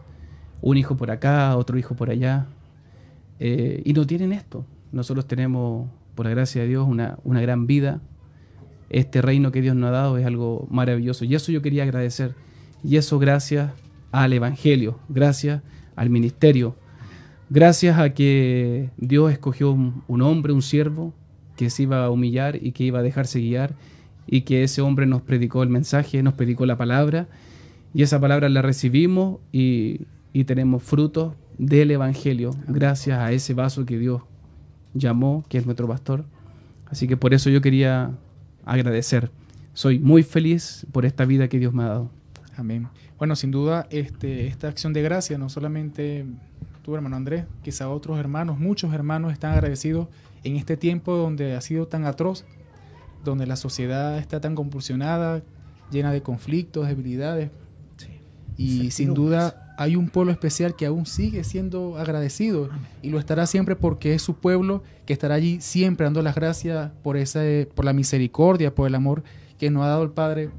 [0.62, 2.46] un hijo por acá, otro hijo por allá,
[3.40, 4.66] eh, y no tienen esto.
[4.92, 8.02] Nosotros tenemos, por la gracia de Dios, una, una gran vida.
[8.90, 11.26] Este reino que Dios nos ha dado es algo maravilloso.
[11.26, 12.36] Y eso yo quería agradecer.
[12.84, 13.72] Y eso gracias
[14.14, 15.64] al Evangelio, gracias
[15.96, 16.76] al ministerio,
[17.50, 21.14] gracias a que Dios escogió un, hombre, un siervo,
[21.58, 23.74] que se iba a humillar y que iba a dejarse guiar,
[24.28, 27.28] y que ese hombre nos predicó el mensaje, nos predicó la palabra,
[27.96, 30.02] y esa palabra la recibimos y,
[30.32, 34.22] y tenemos frutos del Evangelio, gracias a ese vaso que Dios
[34.94, 36.24] llamó, que es nuestro pastor.
[36.86, 38.12] Así que por eso yo quería
[38.64, 39.32] agradecer.
[39.74, 42.23] Soy muy feliz por esta vida que Dios me ha dado.
[42.56, 42.88] Amén.
[43.18, 46.26] Bueno, sin duda, este, esta acción de gracia, no solamente
[46.84, 50.08] tú, hermano Andrés, quizá otros hermanos, muchos hermanos están agradecidos
[50.44, 52.46] en este tiempo donde ha sido tan atroz,
[53.24, 55.42] donde la sociedad está tan compulsionada,
[55.92, 57.50] llena de conflictos, debilidades.
[58.56, 62.70] Y sin duda hay un pueblo especial que aún sigue siendo agradecido
[63.02, 66.92] y lo estará siempre porque es su pueblo que estará allí siempre dando las gracias
[67.02, 67.42] por, esa,
[67.74, 69.24] por la misericordia, por el amor
[69.58, 70.52] que nos ha dado el Padre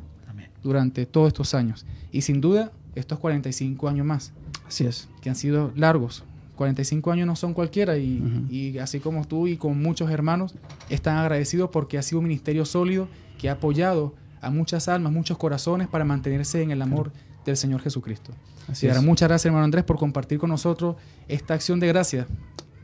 [0.65, 1.87] durante todos estos años.
[2.11, 4.33] Y sin duda, estos 45 años más,
[4.67, 5.09] Así es.
[5.21, 6.25] que han sido largos.
[6.57, 10.55] 45 años no son cualquiera y, así como tú y con muchos hermanos
[10.89, 13.09] están agradecidos porque ha sido un ministerio sólido
[13.39, 17.13] que ha apoyado a muchas almas, muchos corazones para mantenerse en el amor
[17.45, 18.33] del Señor Jesucristo.
[18.69, 20.97] Así Y ahora, muchas gracias, hermano Andrés, por compartir con nosotros
[21.29, 22.27] esta acción de gracia.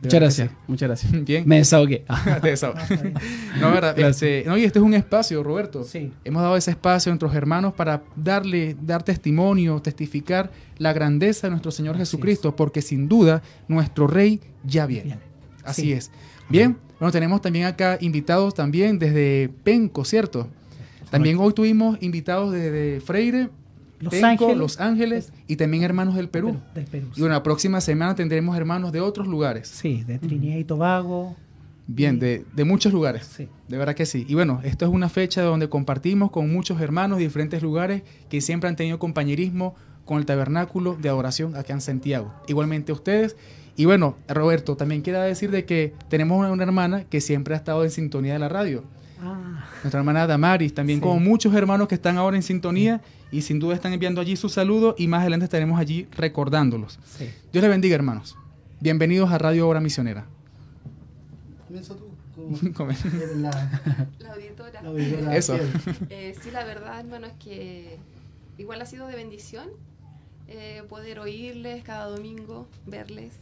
[0.03, 1.25] Muchas gracias, muchas gracias.
[1.25, 1.45] Bien.
[1.47, 2.05] Me desahogué.
[2.43, 2.75] Te Ah,
[3.61, 3.99] no, verdad.
[3.99, 5.85] Este, no, y este es un espacio, Roberto.
[5.85, 6.13] Sí.
[6.25, 11.51] Hemos dado ese espacio a nuestros hermanos para darle, dar testimonio, testificar la grandeza de
[11.53, 15.05] nuestro Señor Así Jesucristo, porque sin duda nuestro Rey ya viene.
[15.05, 15.19] Bien.
[15.65, 15.93] Así Sí.
[15.93, 16.11] es.
[16.49, 20.49] Bien, bueno, tenemos también acá invitados también desde Penco, ¿cierto?
[21.11, 23.51] También hoy tuvimos invitados desde Freire,
[24.01, 24.57] Los Penco, Ángeles.
[24.59, 26.57] Los Ángeles y también hermanos del Perú.
[26.75, 27.09] Del Perú.
[27.17, 29.69] Y bueno, la próxima semana tendremos hermanos de otros lugares.
[29.69, 31.37] Sí, de Trinidad y Tobago.
[31.87, 33.27] Bien, de, de muchos lugares.
[33.27, 33.49] Sí.
[33.69, 34.25] De verdad que sí.
[34.29, 38.41] Y bueno, esto es una fecha donde compartimos con muchos hermanos de diferentes lugares que
[38.41, 39.75] siempre han tenido compañerismo
[40.05, 42.33] con el tabernáculo de adoración acá en Santiago.
[42.49, 43.37] Igualmente ustedes.
[43.77, 47.57] Y bueno, Roberto, también queda decir de que tenemos una, una hermana que siempre ha
[47.57, 48.85] estado en sintonía de la radio.
[49.23, 51.03] Ah, Nuestra hermana Damaris, también Sí.
[51.03, 53.01] como muchos hermanos que están ahora en sintonía
[53.33, 56.99] y sin duda están enviando allí sus saludos y más adelante estaremos allí recordándolos.
[57.05, 57.31] sí.
[57.53, 58.37] Dios les bendiga, hermanos.
[58.81, 60.27] Bienvenidos a Radio Obra Misionera.
[61.67, 62.11] Comienza tú.
[63.37, 63.51] la,
[64.19, 64.83] La auditora.
[64.83, 65.57] la auditora Eso.
[66.09, 67.99] Eh, sí, la verdad, hermano, es que
[68.59, 69.69] igual ha sido de bendición
[70.49, 73.35] eh, poder oírles cada domingo, verles.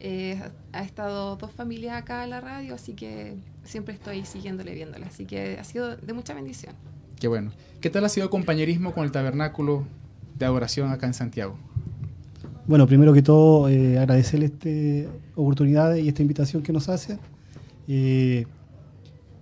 [0.00, 0.40] Eh,
[0.72, 5.06] ha estado dos familias acá en la radio, así que siempre estoy siguiéndole, viéndole.
[5.06, 6.74] Así que ha sido de mucha bendición.
[7.18, 7.50] Qué bueno.
[7.80, 9.84] ¿Qué tal ha sido el compañerismo con el tabernáculo
[10.38, 11.56] de adoración acá en Santiago?
[12.68, 17.18] Bueno, primero que todo, eh, agradecerle esta oportunidad y esta invitación que nos hace.
[17.88, 18.46] Eh,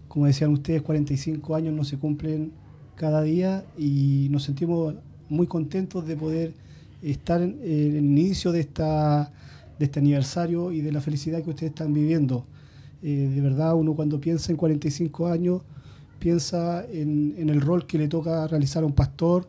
[0.08, 2.52] como decían ustedes, 45 años no se cumplen
[2.94, 4.94] cada día y nos sentimos
[5.28, 6.54] muy contentos de poder
[7.02, 9.30] estar en, el inicio de, esta,
[9.78, 12.46] de este aniversario y de la felicidad que ustedes están viviendo.
[13.02, 15.60] Eh, de verdad, uno cuando piensa en 45 años,
[16.18, 19.48] piensa en, el rol que le toca realizar a un pastor,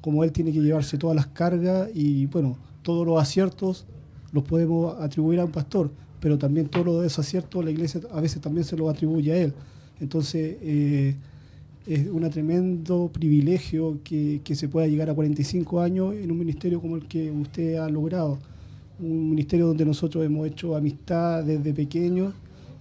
[0.00, 3.86] como él tiene que llevarse todas las cargas y, bueno, todos los aciertos
[4.32, 5.90] los podemos atribuir a un pastor,
[6.20, 9.52] pero también todos los desaciertos la iglesia a veces también se los atribuye a él.
[10.00, 11.16] Entonces, eh,
[11.86, 16.80] es un tremendo privilegio que, que se pueda llegar a 45 años en un ministerio
[16.80, 18.38] como el que usted ha logrado.
[18.98, 22.34] Un ministerio donde nosotros hemos hecho amistad desde pequeños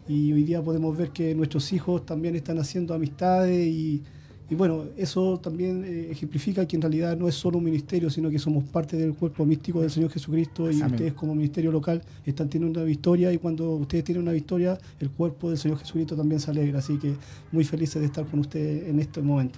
[0.07, 4.03] y hoy día podemos ver que nuestros hijos también están haciendo amistades y,
[4.49, 8.29] y bueno, eso también eh, ejemplifica que en realidad no es solo un ministerio, sino
[8.29, 10.93] que somos parte del cuerpo místico del Señor Jesucristo y Amén.
[10.93, 15.09] ustedes como ministerio local están teniendo una victoria y cuando ustedes tienen una victoria, el
[15.09, 16.79] cuerpo del Señor Jesucristo también se alegra.
[16.79, 17.15] Así que
[17.51, 19.57] muy felices de estar con ustedes en este momento.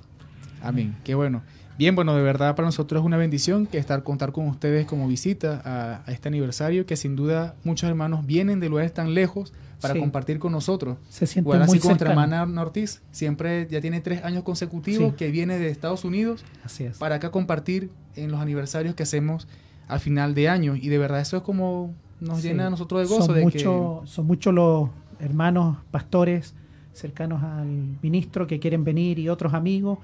[0.61, 0.95] Amén.
[1.03, 1.43] Qué bueno.
[1.77, 5.07] Bien, bueno, de verdad para nosotros es una bendición que estar contar con ustedes como
[5.07, 9.53] visita a, a este aniversario, que sin duda muchos hermanos vienen de lugares tan lejos
[9.79, 9.99] para Sí.
[9.99, 10.97] compartir con nosotros.
[11.07, 15.09] Se siente Igual muy así con nuestra hermana Ortiz, siempre ya tiene tres años consecutivos
[15.11, 15.15] Sí.
[15.17, 16.97] que viene de Estados Unidos Así es.
[16.97, 19.47] para acá compartir en los aniversarios que hacemos
[19.87, 20.75] al final de año.
[20.75, 22.47] Y de verdad eso es como nos Sí.
[22.47, 23.27] llena a nosotros de gozo.
[23.27, 26.55] Son de mucho- son muchos los hermanos pastores
[26.93, 27.67] cercanos al
[28.01, 29.99] ministro que quieren venir y otros amigos.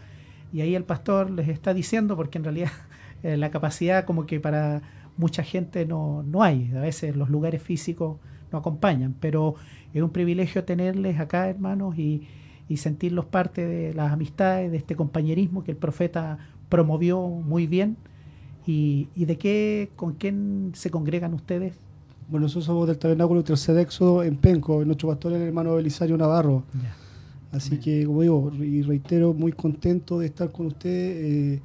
[0.54, 2.72] Y ahí el pastor les está diciendo, porque en realidad
[3.24, 4.82] eh, la capacidad como que para
[5.18, 6.72] mucha gente no, no hay.
[6.76, 8.18] A veces los lugares físicos
[8.52, 9.56] no acompañan, pero
[9.94, 12.28] es un privilegio tenerles acá, hermanos, y,
[12.70, 16.38] y sentirlos parte de las amistades, de este compañerismo que el profeta
[16.70, 17.98] promovió muy bien.
[18.66, 21.78] ¿Y, y de qué, con quién se congregan ustedes?
[22.30, 26.18] Bueno, nosotros somos del Tabernáculo Tercer Éxodo en Penco, nuestro pastor es el hermano Belisario
[26.18, 26.64] Navarro.
[27.54, 30.90] Así que, como digo, y reitero, muy contento de estar con usted.
[30.90, 31.60] eh,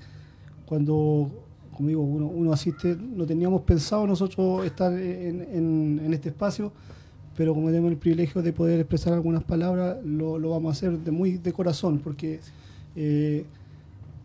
[0.67, 1.31] cuando,
[1.75, 6.73] como digo, uno, uno asiste, no teníamos pensado nosotros estar en, en- en este espacio,
[7.37, 10.99] pero como tenemos el privilegio de poder expresar algunas palabras, lo, lo vamos a hacer
[10.99, 12.41] de muy de corazón, porque
[12.97, 13.45] eh,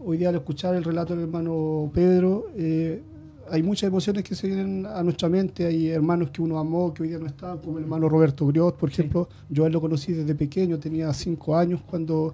[0.06, 3.02] hoy día al escuchar el relato del hermano Pedro, eh,
[3.52, 7.04] hay muchas emociones que se vienen a nuestra mente, hay hermanos que uno amó, que
[7.04, 9.82] hoy día no están, como el hermano Roberto Griot, por ejemplo, yo a él lo
[9.82, 12.34] conocí desde pequeño, tenía cinco años cuando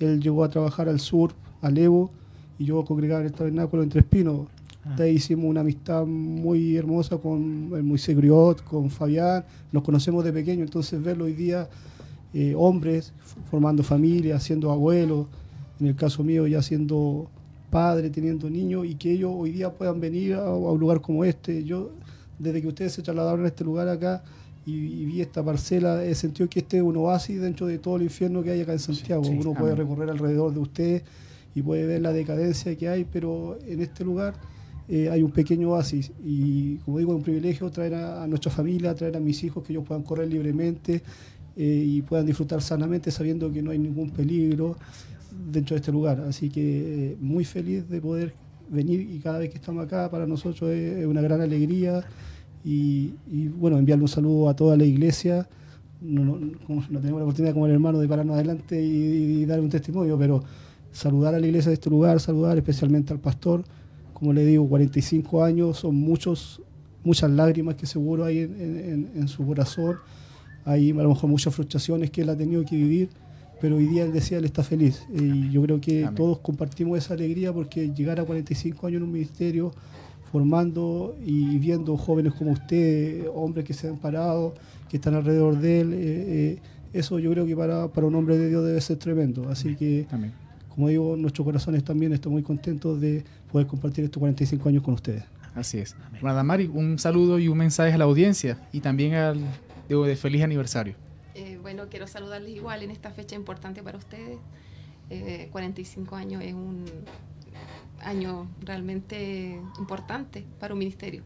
[0.00, 2.10] él llegó a trabajar al sur, a Levo,
[2.58, 4.48] y yo congregaba en el tabernáculo en Tres Pinos.
[4.84, 4.94] Ah.
[4.96, 10.24] De ahí hicimos una amistad muy hermosa con el Moisés Griot, con Fabián, nos conocemos
[10.24, 11.68] de pequeño, entonces verlo hoy día,
[12.32, 13.12] eh, hombres
[13.50, 15.26] formando familia, siendo abuelos,
[15.80, 17.30] en el caso mío ya siendo
[17.70, 21.24] padre, teniendo niños, y que ellos hoy día puedan venir a, a un lugar como
[21.24, 21.64] este.
[21.64, 21.90] Yo,
[22.38, 24.22] desde que ustedes se trasladaron a este lugar acá
[24.66, 27.96] y, y vi esta parcela, he sentido que este es un oasis dentro de todo
[27.96, 29.24] el infierno que hay acá en Santiago.
[29.24, 31.02] sí, Uno puede recorrer alrededor de ustedes
[31.54, 34.34] y puede ver la decadencia que hay, pero en este lugar
[34.88, 38.50] eh, hay un pequeño oasis y como digo, es un privilegio traer a, a nuestra
[38.50, 41.02] familia, traer a mis hijos que ellos puedan correr libremente
[41.56, 44.76] eh, y puedan disfrutar sanamente sabiendo que no hay ningún peligro
[45.50, 46.20] dentro de este lugar.
[46.28, 48.34] Así que eh, muy feliz de poder
[48.70, 52.04] venir y cada vez que estamos acá para nosotros es, una gran alegría
[52.64, 53.12] y,
[53.58, 55.48] bueno, enviarle un saludo a toda la iglesia.
[56.00, 56.38] No, no-
[56.90, 60.42] no tenemos la oportunidad como el hermano de pararnos adelante y, dar un testimonio, pero
[60.92, 63.64] saludar a la iglesia de este lugar, saludar especialmente al pastor.
[64.12, 66.60] Como le digo, 45 años, son muchos,
[67.04, 69.96] muchas lágrimas que seguro hay en su corazón.
[70.64, 73.08] Hay a lo mejor muchas frustraciones que él ha tenido que vivir,
[73.60, 75.04] pero hoy día él decía, él está feliz.
[75.12, 76.14] Y yo creo que Amén.
[76.14, 79.72] todos compartimos esa alegría porque llegar a 45 años en un ministerio,
[80.30, 84.54] formando y viendo jóvenes como usted, hombres que se han parado,
[84.88, 86.58] que están alrededor de él, eh, eh,
[86.92, 89.48] eso yo creo que para, para un hombre de Dios debe ser tremendo.
[89.48, 90.32] Así que, Amén.
[90.68, 94.94] como digo, nuestros corazones también están muy contentos de poder compartir estos 45 años con
[94.94, 95.24] ustedes.
[95.54, 95.96] Así es.
[96.14, 99.40] Hermana Mari, un saludo y un mensaje a la audiencia y también al
[99.88, 100.94] de feliz aniversario.
[101.38, 104.40] Eh, bueno, quiero saludarles igual en esta fecha importante para ustedes.
[105.08, 106.84] Eh, 45 años es un
[108.00, 111.22] año realmente importante para un ministerio.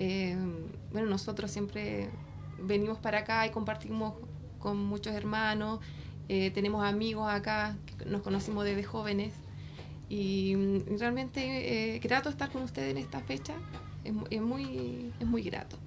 [0.00, 0.36] Eh,
[0.90, 2.10] bueno, nosotros siempre
[2.60, 4.14] venimos para acá y compartimos
[4.58, 5.78] con muchos hermanos,
[6.28, 9.34] eh, tenemos amigos acá, que nos conocimos desde jóvenes
[10.08, 13.54] y mm, realmente grato estar con ustedes en esta fecha,
[14.02, 15.78] es, es muy, es muy grato.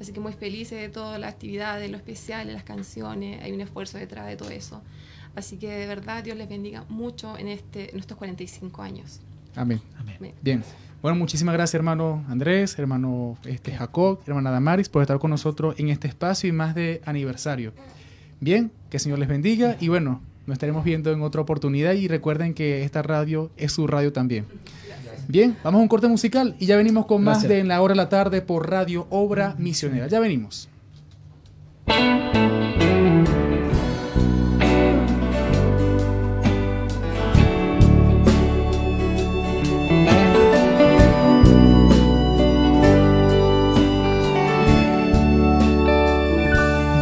[0.00, 3.52] Así que muy felices de toda la actividad, de lo especial, de las canciones, hay
[3.52, 4.82] un esfuerzo detrás de todo eso.
[5.34, 9.20] Así que de verdad Dios les bendiga mucho en, este, en estos 45 años.
[9.54, 9.80] Amén.
[9.98, 10.34] Amén.
[10.42, 10.62] Bien.
[11.00, 15.90] Bueno, muchísimas gracias, hermano Andrés, hermano este, Jacob, hermana Damaris, por estar con nosotros en
[15.90, 17.72] este espacio y más de aniversario.
[18.40, 22.08] Bien, que el Señor les bendiga y bueno, nos estaremos viendo en otra oportunidad y
[22.08, 24.46] recuerden que esta radio es su radio también.
[25.30, 27.92] Bien, vamos a un corte musical y ya venimos con más de En la Hora
[27.92, 30.06] de la Tarde por Radio Obra Misionera.
[30.06, 30.70] Ya venimos.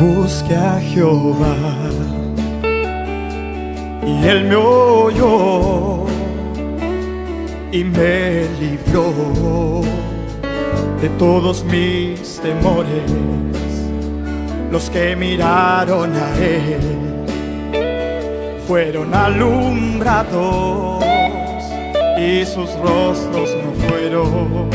[0.01, 1.57] Busqué a Jehová
[4.05, 6.06] y él me oyó
[7.73, 9.83] y me libró
[11.01, 13.11] de todos mis temores.
[14.71, 16.81] Los que miraron a él
[18.67, 21.05] fueron alumbrados
[22.19, 24.71] y sus rostros no fueron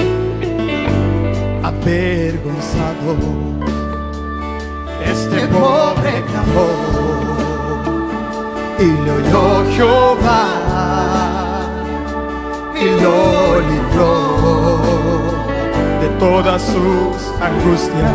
[1.64, 3.18] avergonzados
[5.12, 6.70] este pobre clamó
[8.80, 11.41] y lo oyó Jehová
[12.82, 14.82] y lo libró
[16.02, 18.12] de todas sus angustias.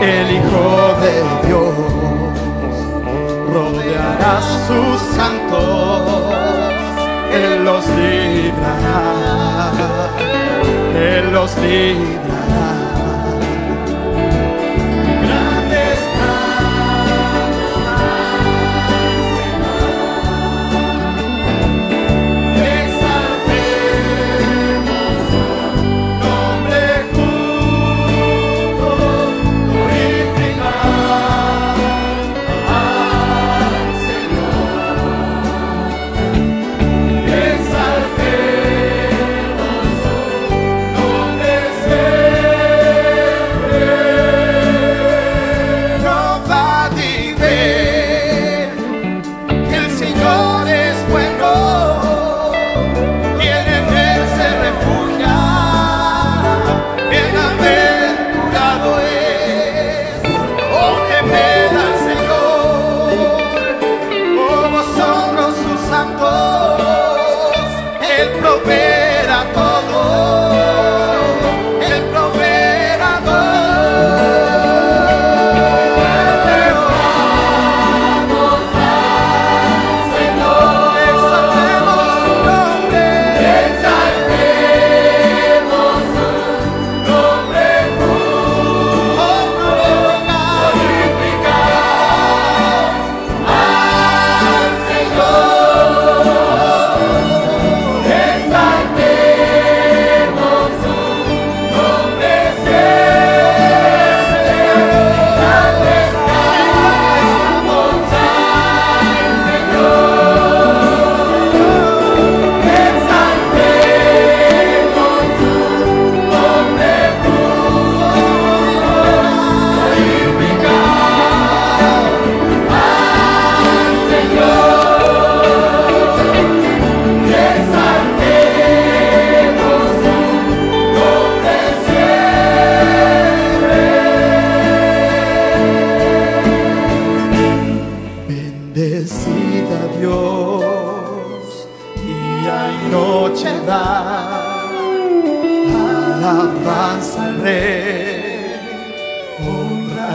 [0.00, 1.14] El Hijo de
[1.46, 1.74] Dios
[3.52, 6.34] rodeará a sus santos,
[7.32, 9.72] Él los librará,
[10.94, 12.85] Él los librará.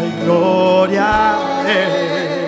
[0.09, 1.03] Gloria
[1.65, 2.40] a.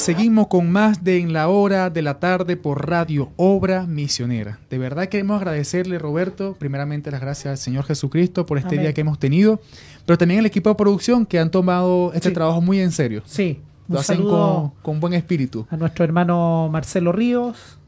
[0.00, 4.58] seguimos con más de En la Hora de la Tarde por Radio Obra Misionera.
[4.70, 8.80] De verdad queremos agradecerle, Roberto, primeramente las gracias al Señor Jesucristo por este Amén.
[8.82, 9.60] día que hemos tenido,
[10.06, 12.34] pero también al equipo de producción que han tomado este Sí.
[12.34, 13.22] trabajo muy en serio.
[13.26, 15.66] Sí, un Lo hacen con, con buen espíritu.
[15.70, 17.78] a nuestro hermano Marcelo Ríos,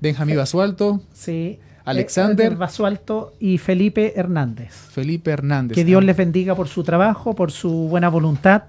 [0.00, 2.46] Benjamín Basualto, sí, Alexander.
[2.46, 4.72] Eder Basualto y Felipe Hernández.
[4.72, 5.74] Felipe Hernández.
[5.74, 8.64] Que Dios Ah, les bendiga por su trabajo, por su buena voluntad.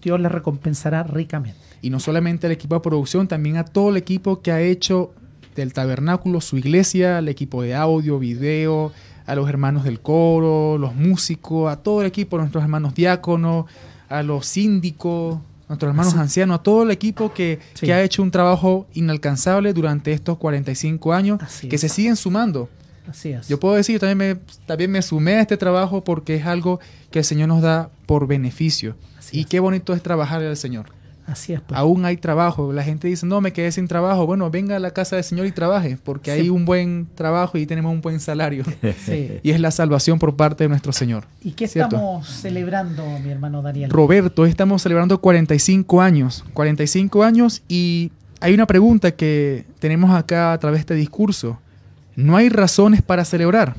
[0.00, 1.58] Dios les recompensará ricamente.
[1.82, 5.12] Y no solamente al equipo de producción, también a todo el equipo que ha hecho
[5.54, 8.92] del tabernáculo su iglesia, al equipo de audio, video,
[9.26, 13.66] a los hermanos del coro, los músicos, a todo el equipo, nuestros hermanos diáconos,
[14.08, 15.38] a los síndicos,
[15.68, 17.86] nuestros hermanos ancianos, a todo el equipo que, Sí.
[17.86, 21.80] que ha hecho un trabajo inalcanzable durante estos 45 años, Así que es.
[21.82, 22.68] se siguen sumando.
[23.08, 23.48] Así es.
[23.48, 26.78] Yo puedo decir, yo también me, también me sumé a este trabajo porque es algo
[27.10, 28.96] que el Señor nos da por beneficio.
[29.18, 29.46] Así y es.
[29.46, 30.86] qué bonito es trabajarle al Señor.
[31.28, 31.60] Así es.
[31.60, 31.78] pues.
[31.78, 32.72] Aún hay trabajo.
[32.72, 34.26] La gente dice, no, me quedé sin trabajo.
[34.26, 36.40] Bueno, venga a la casa del Señor y trabaje, porque Sí.
[36.40, 38.64] hay un buen trabajo y tenemos un buen salario.
[39.04, 39.38] Sí.
[39.42, 41.24] y es la salvación por parte de nuestro Señor.
[41.44, 41.96] ¿Y qué ¿Cierto?
[41.96, 43.90] estamos celebrando, mi hermano Daniel?
[43.90, 46.44] Roberto, estamos celebrando 45 años.
[46.54, 48.10] 45 años y
[48.40, 51.58] hay una pregunta que tenemos acá a través de este discurso.
[52.16, 53.74] ¿No hay razones para celebrar?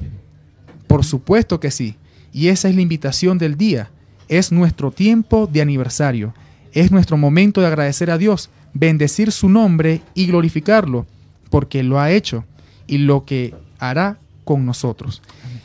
[0.88, 1.95] Por supuesto que sí.
[2.31, 3.89] Y esa es la invitación del día.
[4.27, 6.34] Es nuestro tiempo de aniversario.
[6.73, 11.05] Es nuestro momento de agradecer a Dios, bendecir su nombre y glorificarlo,
[11.49, 12.45] porque lo ha hecho
[12.87, 15.21] y lo que hará con nosotros.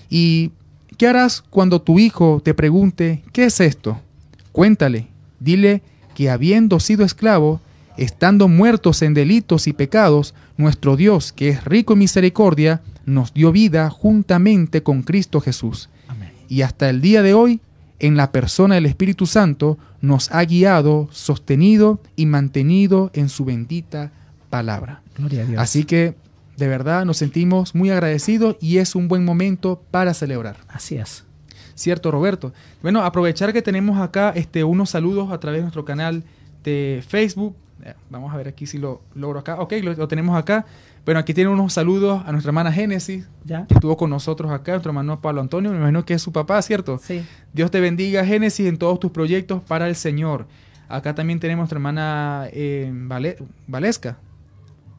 [0.09, 0.52] ¿Y
[0.97, 4.01] qué harás cuando tu hijo te pregunte, ¿qué es esto?
[4.52, 5.09] Cuéntale,
[5.40, 5.82] dile
[6.14, 7.60] que habiendo sido esclavo,
[7.97, 13.52] estando muertos en delitos y pecados, nuestro Dios, que es rico en misericordia, nos dio
[13.52, 15.89] vida juntamente con Cristo Jesús.
[16.09, 16.31] Amén.
[16.48, 17.60] Y hasta el día de hoy,
[17.99, 24.12] en la persona del Espíritu Santo, nos ha guiado, sostenido y mantenido en su bendita
[24.51, 25.03] palabra.
[25.16, 25.62] Gloria a Dios.
[25.62, 26.15] Así que,
[26.57, 30.57] de verdad, nos sentimos muy agradecidos y es un buen momento para celebrar.
[30.69, 31.25] Así es.
[31.75, 32.53] ¿Cierto, Roberto?
[32.83, 36.23] Bueno, aprovechar que tenemos acá este, unos saludos a través de nuestro canal
[36.62, 37.57] de Facebook.
[37.85, 39.57] Eh, Vamos a ver aquí si lo logro acá.
[39.61, 40.66] Ok, lo, lo tenemos acá.
[41.05, 43.66] Bueno, aquí tiene unos saludos a nuestra hermana Génesis, ¿Ya?
[43.66, 46.60] que estuvo con nosotros acá, nuestro hermano Pablo Antonio, me imagino que es su papá,
[46.62, 46.98] ¿cierto?
[47.02, 47.22] Sí.
[47.52, 50.47] Dios te bendiga, Génesis, en todos tus proyectos para el Señor.
[50.89, 53.36] Acá también tenemos nuestra hermana eh, Vale-
[53.66, 54.16] Valesca,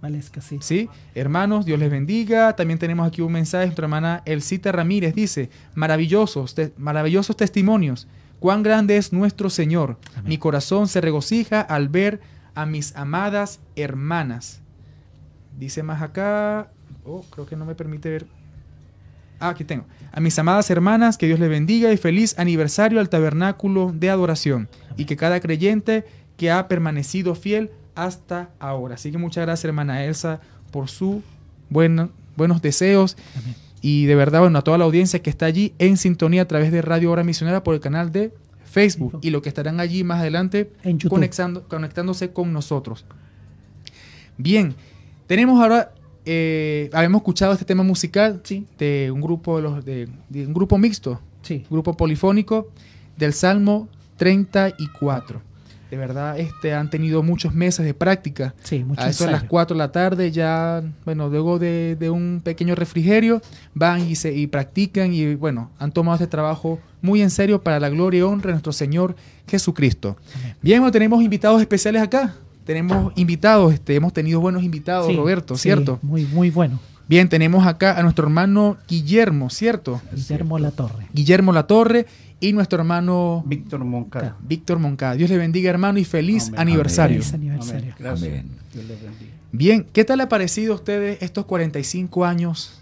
[0.02, 0.58] Valesca, sí.
[0.62, 0.90] ¿sí?
[1.16, 2.56] Hermanos, Dios les bendiga.
[2.56, 5.16] También tenemos aquí un mensaje de nuestra hermana Elcita Ramírez.
[5.16, 8.08] Dice, maravillosos, te- maravillosos testimonios.
[8.40, 9.98] Cuán grande es nuestro Señor.
[10.14, 10.30] Amén.
[10.30, 12.20] Mi corazón se regocija al ver
[12.54, 14.62] a mis amadas hermanas.
[15.58, 16.70] Dice más acá,
[17.06, 18.26] oh, creo que no me permite ver.
[19.40, 19.86] Ah, aquí tengo.
[20.12, 24.70] A mis amadas hermanas, que Dios les bendiga y feliz aniversario al tabernáculo de adoración.
[24.98, 26.06] Y que cada creyente
[26.38, 28.96] que ha permanecido fiel hasta ahora.
[28.96, 30.40] Así que muchas gracias, hermana Elsa,
[30.72, 31.18] por sus
[31.70, 32.10] buenos
[32.62, 33.18] deseos.
[33.42, 33.56] Amén.
[33.82, 36.72] Y de verdad, bueno, a toda la audiencia que está allí en sintonía a través
[36.72, 38.34] de Radio Hora Misionera por el canal de
[38.66, 39.20] Facebook.
[39.22, 43.06] Y los que estarán allí más adelante En conectando- conectándose con nosotros.
[44.38, 44.76] Bien,
[45.28, 45.92] tenemos ahora,
[46.26, 48.66] eh, habíamos escuchado este tema musical Sí.
[48.78, 51.66] de un grupo de los de, de un grupo mixto, Sí.
[51.70, 52.70] grupo polifónico
[53.18, 53.88] del Salmo
[54.18, 55.42] 34.
[55.92, 58.56] De verdad, este han tenido muchos meses de práctica.
[58.64, 59.50] Sí, mucho A eso a las ensayo.
[59.50, 63.40] 4 de la tarde ya, bueno, luego de, de un pequeño refrigerio,
[63.76, 67.80] van y, se, y practican y bueno, han tomado este trabajo muy en serio para
[67.80, 69.16] la gloria y honra de nuestro Señor
[69.48, 70.18] Jesucristo.
[70.40, 70.56] Amén.
[70.62, 72.34] Bien, bueno, tenemos invitados especiales acá.
[72.66, 76.00] Tenemos invitados, este, hemos tenido buenos invitados, Sí, Roberto, sí, ¿cierto?
[76.02, 76.80] Muy, muy bueno.
[77.08, 80.02] Bien, tenemos acá a nuestro hermano Guillermo, ¿cierto?
[80.12, 81.06] Guillermo Latorre.
[81.14, 82.08] Guillermo Latorre
[82.40, 84.36] y nuestro hermano Víctor Moncada.
[84.42, 85.14] Víctor Moncada.
[85.14, 86.62] Dios le bendiga, hermano, y feliz Amén.
[86.62, 87.18] aniversario.
[87.18, 87.94] Feliz aniversario.
[87.94, 87.96] Amén.
[88.00, 88.30] Gracias.
[88.30, 88.52] Amén.
[88.74, 89.32] Dios les bendiga.
[89.52, 92.82] Bien, ¿qué tal le ha parecido a ustedes estos 45 años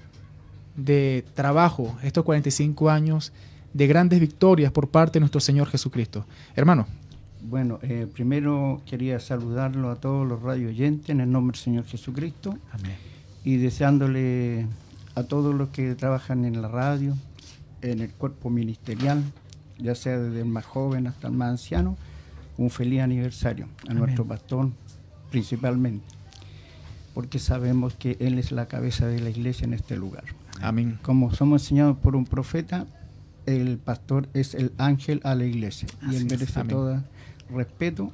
[0.77, 3.34] de trabajo, estos 45 años
[3.73, 6.26] de grandes victorias por parte de nuestro Señor Jesucristo?
[6.55, 6.88] Hermano,
[7.43, 11.85] Bueno, eh, primero quería saludarlo a todos los radio oyentes en el nombre del Señor
[11.85, 12.95] Jesucristo Amén.
[13.43, 14.65] y deseándole
[15.15, 17.15] a todos los que trabajan en la radio,
[17.81, 19.21] en el cuerpo ministerial,
[19.77, 21.97] ya sea desde el más joven hasta el más anciano,
[22.57, 23.99] un feliz aniversario a Amén.
[24.03, 24.69] nuestro pastor
[25.29, 26.05] principalmente,
[27.13, 30.23] porque sabemos que Él es la cabeza de la iglesia en este lugar.
[30.61, 30.97] amén.
[31.01, 32.85] Como somos enseñados por un profeta,
[33.45, 36.69] el pastor es el ángel a la iglesia y él es, merece amén.
[36.69, 37.03] todo
[37.53, 38.11] respeto,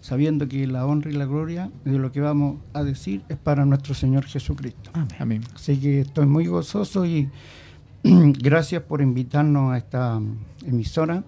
[0.00, 3.64] sabiendo que la honra y la gloria de lo que vamos a decir es para
[3.64, 4.90] nuestro Señor Jesucristo.
[5.18, 5.42] Amén.
[5.54, 7.28] Así que estoy muy gozoso y
[8.02, 10.20] gracias por invitarnos a esta
[10.64, 11.24] emisora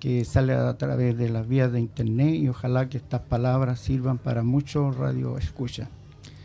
[0.00, 4.18] que sale a través de las vías de internet y ojalá que estas palabras sirvan
[4.18, 5.88] para muchos radio escucha.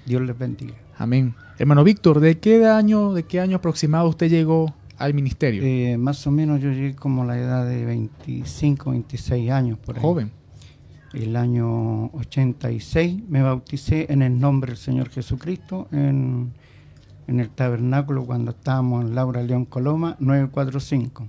[0.06, 0.76] Dios les bendiga.
[0.96, 1.34] Amén.
[1.58, 5.64] Hermano Víctor, ¿de qué año, de qué año aproximado usted llegó al ministerio?
[5.64, 9.96] Eh, más o menos yo llegué como a la edad de 25, 26 años por
[9.96, 10.02] ahí.
[10.02, 10.32] Joven.
[11.14, 16.52] El año 86 me bauticé en el nombre del Señor Jesucristo en,
[17.28, 21.28] en el tabernáculo cuando estábamos en Laura León Coloma 945.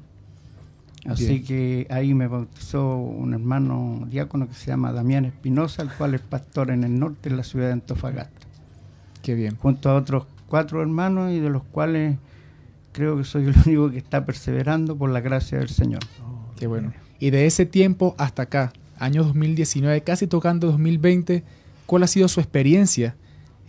[1.06, 1.44] Así Bien.
[1.44, 6.20] que ahí me bautizó un hermano diácono que se llama Damián Espinosa, el cual es
[6.20, 8.46] pastor en el norte de la ciudad de Antofagasta.
[9.22, 9.56] Qué bien.
[9.56, 12.18] Junto a otros cuatro hermanos y de los cuales
[12.98, 16.00] creo que soy el único que está perseverando por la gracia del Señor.
[16.58, 16.92] Qué bueno.
[17.20, 21.44] Y de ese tiempo hasta acá, año 2019, casi tocando 2020,
[21.86, 23.14] ¿cuál ha sido su experiencia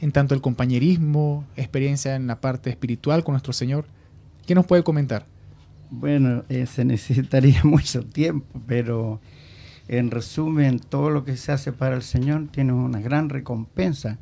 [0.01, 3.85] en tanto el compañerismo, experiencia en la parte espiritual con nuestro Señor?
[4.47, 5.27] ¿Qué nos puede comentar?
[5.91, 9.21] Bueno, eh, se necesitaría mucho tiempo, pero
[9.87, 14.17] en resumen, todo lo que se hace para el Señor tiene una gran recompensa,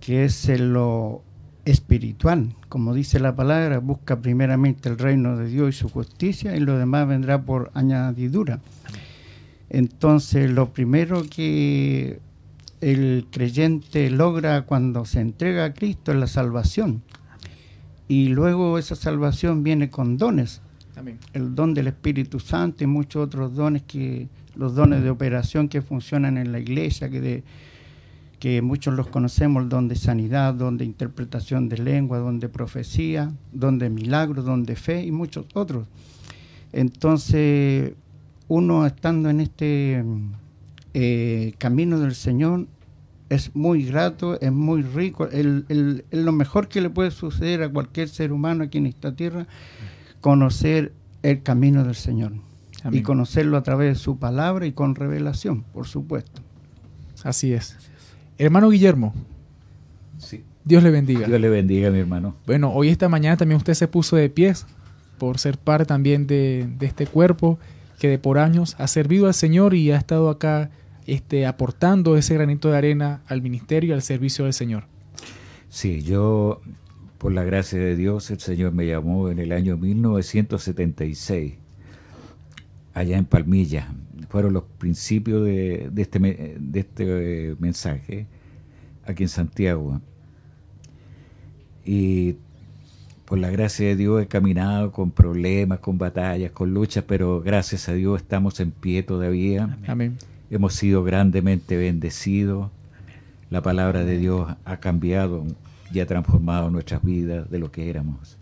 [0.00, 1.22] que es lo
[1.70, 2.54] espiritual.
[2.68, 6.78] Como dice la palabra, busca primeramente el reino de Dios y su justicia y lo
[6.78, 8.60] demás vendrá por añadidura.
[9.70, 12.20] Entonces, lo primero que
[12.80, 17.02] el creyente logra cuando se entrega a Cristo es la salvación.
[18.06, 20.62] Y luego esa salvación viene con dones
[20.96, 21.18] Amén.
[21.34, 25.82] el don del Espíritu Santo y muchos otros dones que los dones de operación que
[25.82, 27.44] funcionan en la iglesia que de
[28.38, 32.48] que muchos los conocemos el don de sanidad don de interpretación de lengua don de
[32.48, 35.86] profecía don de milagros don de fe y muchos otros
[36.72, 37.92] entonces
[38.48, 40.04] uno estando en este
[40.94, 42.66] eh, camino del Señor
[43.28, 47.62] es muy grato, es muy rico, el- el- es lo mejor que le puede suceder
[47.62, 49.46] a cualquier ser humano aquí en esta tierra,
[50.22, 52.32] conocer el camino del Señor
[52.82, 53.00] Amén.
[53.00, 56.40] y conocerlo a través de su palabra y con revelación, por supuesto.
[57.22, 57.76] Así es.
[58.38, 59.14] Hermano Guillermo,
[60.18, 60.42] Sí.
[60.64, 61.26] Dios le bendiga.
[61.26, 62.34] Dios le bendiga, mi hermano.
[62.46, 64.66] Bueno, hoy esta mañana también usted se puso de pies
[65.18, 67.58] por ser parte también de, de este cuerpo
[67.98, 70.70] que de por años ha servido al Señor y ha estado acá
[71.06, 74.84] este, aportando ese granito de arena al ministerio y al servicio del Señor.
[75.70, 76.60] Sí, yo,
[77.16, 81.54] por la gracia de Dios, el Señor me llamó en el año 1976,
[82.94, 83.88] allá en Palmilla.
[84.28, 88.26] Fueron los principios de, de este, me- de este eh, mensaje
[89.06, 90.00] aquí en Santiago.
[91.84, 92.36] Y
[93.24, 97.88] por la gracia de Dios he caminado con problemas, con batallas, con luchas, pero gracias
[97.88, 99.78] a Dios estamos en pie todavía.
[99.86, 100.16] Amén.
[100.50, 102.70] Hemos sido grandemente bendecidos.
[103.50, 105.46] La palabra de Dios ha cambiado
[105.92, 108.37] y ha transformado nuestras vidas de lo que éramos.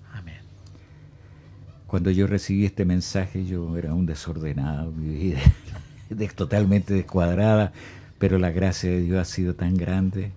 [1.89, 2.05] Amén.
[2.05, 5.41] Cuando yo recibí este mensaje, yo era un desordenado, mi vida
[6.11, 7.73] de- totalmente descuadrada,
[8.19, 10.31] pero la gracia de Dios ha sido tan grande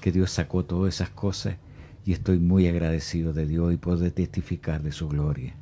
[0.00, 1.56] que Dios sacó todas esas cosas
[2.04, 5.54] y estoy muy agradecido de Dios y puedo testificar de su gloria,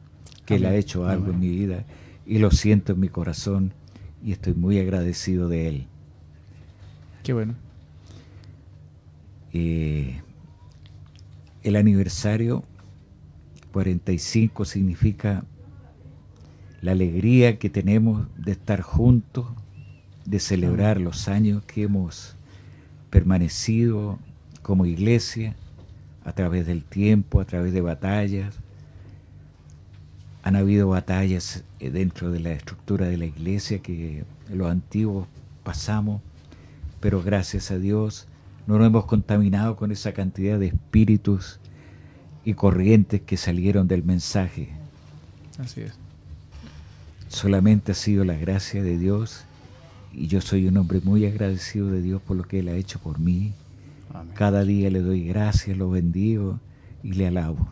[0.46, 0.80] que Él ha Amén.
[0.80, 1.84] hecho algo en mi vida
[2.26, 3.72] y lo siento en mi corazón
[4.24, 5.86] y estoy muy agradecido de Él.
[7.22, 7.54] Qué bueno.
[9.52, 10.20] Eh,
[11.62, 12.64] el aniversario
[13.72, 15.44] 45 significa
[16.80, 19.46] la alegría que tenemos de estar juntos,
[20.24, 22.36] de celebrar los años que hemos
[23.10, 24.18] permanecido
[24.62, 25.56] como iglesia
[26.24, 28.56] a través del tiempo, a través de batallas.
[30.42, 35.26] Han habido batallas eh, dentro de la estructura de la iglesia que los antiguos
[35.64, 36.22] pasamos,
[37.00, 38.26] pero gracias a Dios
[38.66, 41.59] no nos hemos contaminado con esa cantidad de espíritus
[42.44, 44.68] y corrientes que salieron del mensaje.
[45.58, 45.92] Así es.
[47.28, 49.44] Solamente ha sido la gracia de Dios
[50.12, 52.98] y yo soy un hombre muy agradecido de Dios por lo que Él ha hecho
[52.98, 53.52] por mí.
[54.12, 54.34] Amén.
[54.34, 56.58] Cada día le doy gracias, lo bendigo
[57.02, 57.68] y le alabo.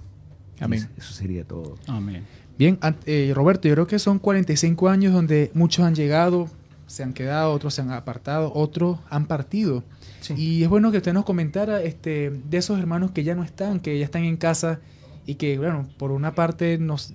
[0.60, 0.88] Amén.
[0.96, 1.76] Eso, sería todo.
[1.86, 2.24] Amén.
[2.58, 6.48] Bien, eh, Roberto, yo creo que son 45 años donde muchos han llegado,
[6.86, 9.84] se han quedado, otros se han apartado, otros han partido.
[10.20, 10.34] Sí.
[10.36, 13.80] Y es bueno que usted nos comentara este, de esos hermanos que ya no están,
[13.80, 14.80] que ya están en casa
[15.26, 17.14] y que, bueno, por una parte nos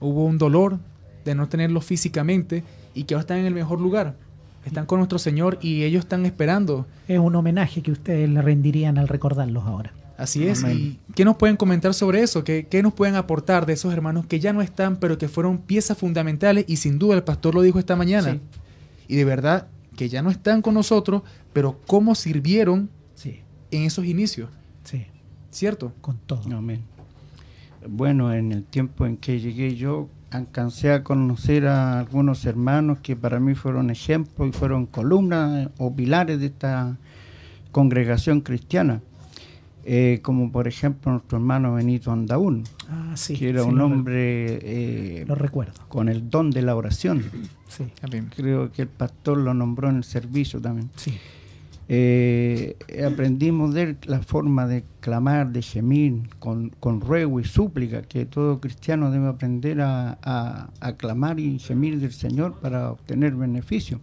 [0.00, 0.78] hubo un dolor
[1.24, 2.62] de no tenerlos físicamente
[2.94, 4.14] y que ahora están en el mejor lugar.
[4.64, 6.86] Están con nuestro Señor y ellos están esperando.
[7.08, 9.92] Es un homenaje que ustedes le rendirían al recordarlos ahora.
[10.18, 10.62] Así es.
[10.62, 10.98] Amén.
[11.08, 12.44] ¿Y qué nos pueden comentar sobre eso?
[12.44, 15.58] ¿Qué, ¿Qué nos pueden aportar de esos hermanos que ya no están, pero que fueron
[15.58, 16.66] piezas fundamentales?
[16.68, 18.32] Y sin duda el pastor lo dijo esta mañana.
[18.32, 18.40] Sí.
[19.08, 19.66] Y de verdad
[20.00, 21.20] que ya no están con nosotros,
[21.52, 23.40] pero cómo sirvieron Sí,
[23.70, 24.48] en esos inicios.
[24.82, 25.04] sí,
[25.50, 25.92] ¿Cierto?
[26.00, 26.40] con todo.
[26.56, 26.80] Amén.
[27.86, 33.14] Bueno, en el tiempo en que llegué yo, alcancé a conocer a algunos hermanos que
[33.14, 36.96] para mí fueron ejemplos y fueron columnas o pilares de esta
[37.70, 39.02] congregación cristiana.
[39.84, 43.34] Eh, como por ejemplo nuestro hermano Benito Andaún, Ah, sí.
[43.36, 45.74] que era sí, un lo re- hombre eh, Lo recuerdo.
[45.88, 47.22] con el don de la oración.
[47.70, 47.84] Sí.
[48.36, 50.90] Creo que el pastor lo nombró en el servicio también.
[50.96, 51.16] Sí.
[51.92, 58.02] Eh, aprendimos de él la forma de clamar, de gemir, con, con ruego y súplica,
[58.02, 63.34] que todo cristiano debe aprender a, a- a clamar y gemir del Señor para obtener
[63.34, 63.98] beneficio.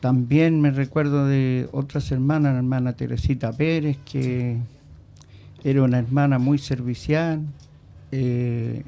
[0.00, 4.56] También me recuerdo de otras hermanas, la hermana Teresita Pérez, que
[5.62, 7.40] era una hermana muy servicial,
[8.12, 8.82] eh,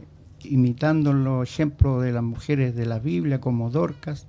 [0.44, 4.26] imitando los ejemplos de las mujeres de la Biblia, como Dorcas.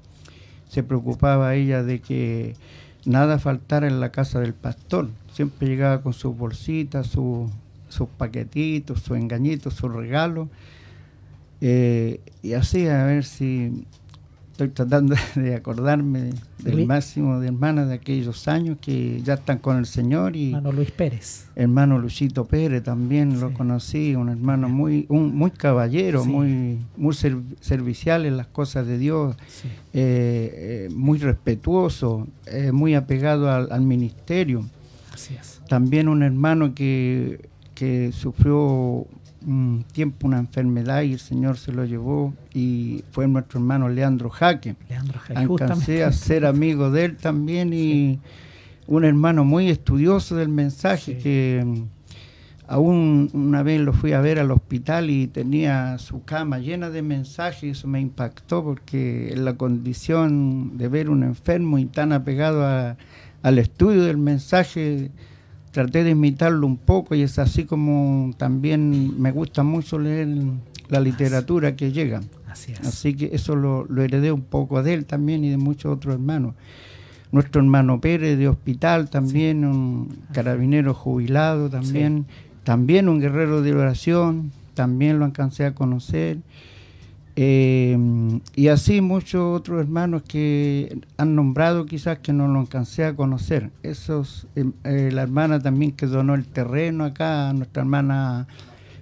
[0.69, 2.55] Se preocupaba ella de que
[3.05, 5.09] nada faltara en la casa del pastor.
[5.33, 7.49] Siempre llegaba con sus bolsitas, su-
[7.89, 10.47] sus paquetitos, sus engañitos, sus regalos.
[11.61, 13.85] Eh, y así, a ver si
[14.55, 16.29] estoy tratando de acordarme
[16.59, 16.87] del Luis.
[16.87, 20.91] máximo de hermanas de aquellos años que ya están con el Señor y Hermano Luis
[20.91, 21.47] Pérez.
[21.57, 26.29] hermano Luchito Pérez también lo conocí, un hermano muy un, muy caballero, Sí.
[26.29, 29.67] muy muy ser- servicial en las cosas de Dios, Sí.
[29.93, 34.65] eh, eh, muy respetuoso, eh, muy apegado al, al ministerio.
[35.13, 35.59] Así es.
[35.67, 39.05] También un hermano que, que sufrió
[39.45, 44.29] un tiempo una enfermedad y el Señor se lo llevó y fue nuestro hermano Leandro
[44.29, 44.75] Jaque.
[44.89, 46.03] Leandro Jaque, Alcancé justamente.
[46.03, 48.19] a ser amigo de él también y
[48.87, 51.81] un hermano muy estudioso del mensaje que mm,
[52.67, 57.01] aún una vez lo fui a ver al hospital y tenía su cama llena de
[57.03, 62.11] mensajes y eso me impactó porque en la condición de ver un enfermo y tan
[62.13, 62.97] apegado a-
[63.43, 65.11] al estudio del mensaje
[65.75, 70.29] traté de imitarlo un poco y es así como también me gusta mucho leer
[70.87, 72.21] la literatura que llega.
[72.47, 72.79] Así es.
[72.79, 76.13] Así que eso lo, lo heredé un poco de él también y de muchos otros
[76.13, 76.55] hermanos.
[77.33, 82.25] Nuestro hermano Pérez de hospital también, un carabinero jubilado también,
[82.63, 86.37] también un guerrero de oración, también lo alcancé a conocer.
[87.37, 87.97] Eh,
[88.55, 93.71] y así muchos otros hermanos que han nombrado quizás que no lo alcancé a conocer.
[93.83, 98.47] Esos, eh, eh, la hermana también que donó el terreno acá, nuestra hermana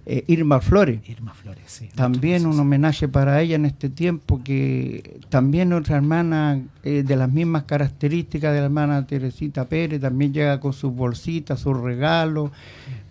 [0.05, 0.99] eh, Irma Flores.
[1.07, 1.89] Irma Flores, sí.
[1.95, 7.31] También un homenaje para ella en este tiempo, que también otra hermana eh, de las
[7.31, 12.51] mismas características de la hermana Teresita Pérez, también llega con sus bolsitas, sus regalos.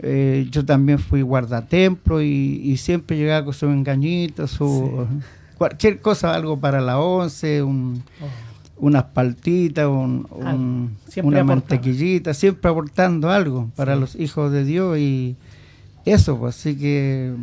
[0.01, 2.27] Eh, yo también fui guardatemplo y,
[2.64, 5.06] y siempre llegaba con sus engañitos, su,
[5.56, 8.02] cualquier cosa, algo para la once, un,
[8.77, 10.97] unas paltitas, un- un-
[11.28, 15.36] una mantequillita, siempre aportando algo para los hijos de Dios y
[16.05, 17.35] eso, pues, así que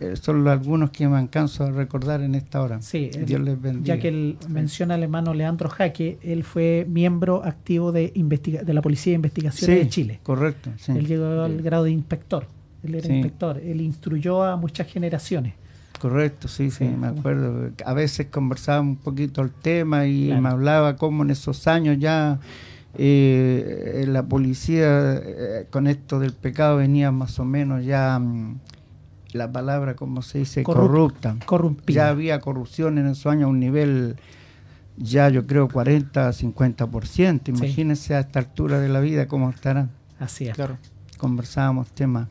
[0.00, 2.80] eh, son los algunos que me alcanzo a recordar en esta hora.
[2.80, 3.96] Sí, él- Dios les bendiga.
[3.96, 8.74] ya que él menciona al hermano Leandro Jaque, él fue miembro activo de, investiga- de
[8.74, 10.20] la Policía de Investigaciones Sí, de Chile.
[10.22, 10.92] correcto, sí.
[10.92, 12.46] Él llegó al grado de inspector.
[12.84, 13.12] Él era Sí.
[13.14, 13.58] inspector.
[13.58, 15.54] Él instruyó a muchas generaciones.
[16.00, 17.72] Correcto, sí, sí, me acuerdo.
[17.84, 20.42] A veces conversábamos un poquito el tema y Claro.
[20.42, 22.38] me hablaba cómo en esos años ya
[22.94, 28.58] eh, la policía eh, con esto del pecado venía más o menos ya mm,
[29.32, 30.62] la palabra, ¿cómo se dice?
[30.64, 31.36] Corrup- Corrupta.
[31.44, 31.94] corrompida.
[31.94, 34.16] Ya había corrupción en esos años a un nivel
[34.96, 37.48] ya yo creo 40, 50%.
[37.50, 39.90] Imagínense a esta altura de la vida cómo estarán.
[40.18, 40.54] Así es.
[40.54, 40.76] Claro.
[41.18, 42.26] Conversábamos temas.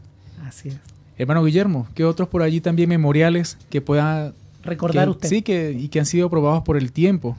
[0.45, 0.77] Así es.
[1.17, 5.29] Hermano Guillermo, ¿qué otros por allí también memoriales que pueda Recordar que- usted.
[5.29, 7.38] Sí, que, y que han sido probados por el tiempo.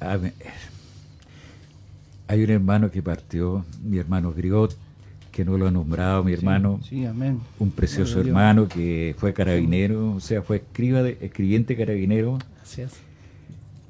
[0.00, 0.32] A ver,
[2.30, 4.76] hay un hermano que partió, mi hermano Griot,
[5.32, 6.78] que no lo ha nombrado, mi hermano.
[6.88, 7.40] Sí, amén.
[7.58, 12.82] Un precioso Gloria hermano que fue carabinero, o sea, fue escriba de, escribiente carabinero, Así
[12.82, 12.92] es.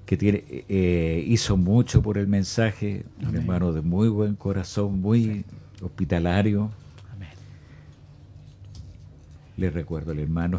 [0.06, 5.44] que tiene, eh, hizo mucho por el mensaje, un hermano de muy buen corazón, muy
[5.82, 6.70] hospitalario.
[9.58, 10.58] Le recuerdo al hermano.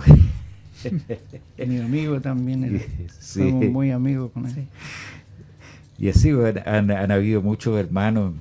[1.57, 2.79] Mi amigo también era.
[3.19, 3.39] Sí.
[3.39, 4.67] Somos muy amigos con él.
[6.01, 6.31] Y así
[6.65, 8.33] han, han habido muchos hermanos.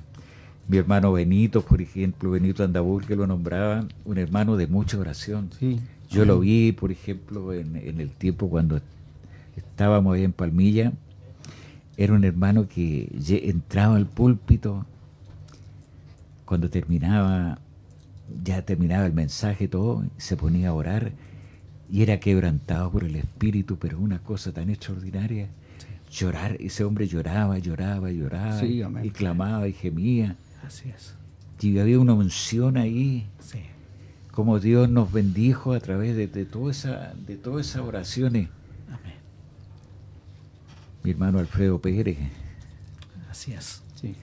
[0.67, 5.51] Mi hermano Benito, por ejemplo, Benito Andabur, que lo nombraba, un hermano de mucha oración.
[5.59, 5.79] Sí.
[6.09, 8.81] Yo lo vi, por ejemplo, en, en el tiempo cuando
[9.55, 10.91] estábamos ahí en Palmilla.
[11.97, 14.87] Era un hermano que entraba al púlpito,
[16.45, 17.59] cuando terminaba,
[18.43, 21.11] ya terminaba el mensaje todo, se ponía a orar
[21.91, 25.47] y era quebrantado por el Espíritu, pero una cosa tan extraordinaria.
[26.11, 29.05] Llorar, ese hombre lloraba, lloraba, lloraba, Sí, amén.
[29.05, 30.35] y clamaba y gemía.
[30.65, 31.15] Así es.
[31.61, 33.59] Y había una unción ahí, Sí.
[34.31, 38.49] como Dios nos bendijo a través de, de, toda esa, de todas esas oraciones.
[41.03, 42.17] Mi hermano Alfredo Pérez,
[43.29, 43.81] Así es.
[43.95, 44.13] Sí.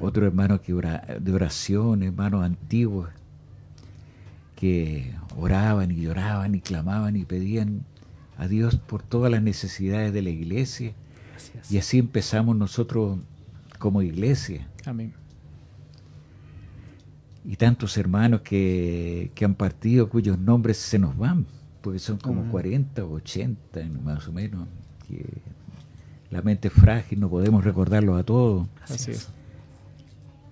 [0.00, 3.10] otro hermano que ora- de oración, hermanos antiguos,
[4.56, 7.84] que oraban y lloraban y clamaban y pedían
[8.38, 10.92] a Dios por todas las necesidades de la iglesia.
[11.62, 11.72] Es.
[11.72, 13.18] Y así empezamos nosotros
[13.78, 14.66] como iglesia.
[14.84, 15.12] Amén.
[17.44, 21.46] Y tantos hermanos que, que han partido cuyos nombres se nos van,
[21.80, 24.68] porque son como 40 o 80 más o menos.
[25.08, 25.24] Que
[26.30, 28.66] la mente es frágil, no podemos recordarlos a todos.
[28.88, 29.28] Así es.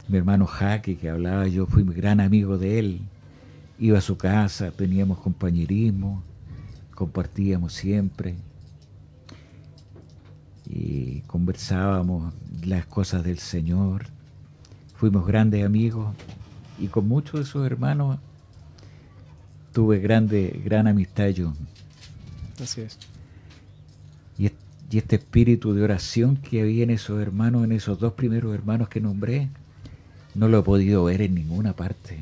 [0.08, 3.00] Mi hermano Jaque, que hablaba, yo fui muy gran amigo de él.
[3.78, 6.24] Iba a su casa, teníamos compañerismo,
[6.96, 8.34] compartíamos siempre.
[10.72, 12.32] Y conversábamos
[12.64, 14.06] las cosas del Señor.
[14.96, 16.14] Fuimos grandes amigos
[16.78, 18.18] y con muchos de esos hermanos
[19.72, 21.52] tuve grande, gran amistad yo.
[22.62, 22.98] Así es.
[24.38, 24.52] Y, es-
[24.90, 28.88] y este espíritu de oración que había en esos hermanos, en esos dos primeros hermanos
[28.88, 29.48] que nombré,
[30.34, 32.18] no lo he podido ver en ninguna parte.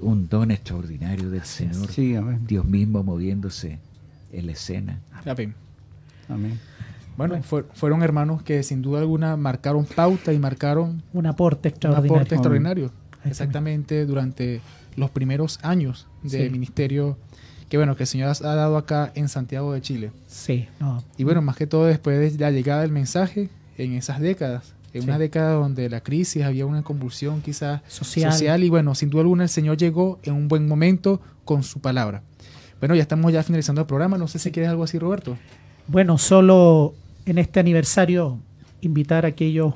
[0.00, 1.90] Un don extraordinario del Señor.
[1.90, 2.46] Sí, amén.
[2.46, 3.78] Dios mismo moviéndose
[4.32, 4.98] en la escena.
[5.24, 5.54] Amén.
[6.28, 6.58] Amén.
[7.18, 11.72] Bueno, fue- fueron hermanos que sin duda alguna marcaron pauta y marcaron Un aporte un
[11.72, 12.14] extraordinario.
[12.14, 12.92] aporte extraordinario.
[13.24, 14.06] Exactamente.
[14.06, 14.60] Durante
[14.96, 16.50] los primeros años de Sí.
[16.50, 17.18] ministerio
[17.68, 20.10] que bueno que el Señor ha dado acá en Santiago de Chile.
[20.26, 21.02] Sí, no.
[21.18, 25.02] Y bueno, más que todo después de la llegada del mensaje en esas décadas, en
[25.02, 25.08] Sí.
[25.08, 28.32] una década donde la crisis había una convulsión quizás Social.
[28.32, 28.64] social.
[28.64, 32.22] y bueno, sin duda alguna el Señor llegó en un buen momento con su palabra.
[32.80, 35.36] Bueno, ya estamos ya finalizando el programa, no sé si quieres algo así, Roberto.
[35.88, 36.94] Bueno, solo
[37.28, 38.40] en este aniversario
[38.80, 39.74] invitar a aquellos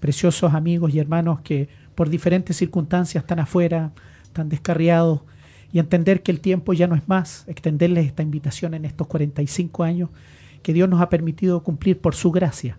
[0.00, 3.92] preciosos amigos y hermanos que por diferentes circunstancias están afuera,
[4.24, 5.20] están descarriados,
[5.72, 9.84] y entender que el tiempo ya no es más, extenderles esta invitación en estos 45
[9.84, 10.10] años
[10.62, 12.78] que Dios nos ha permitido cumplir por su gracia,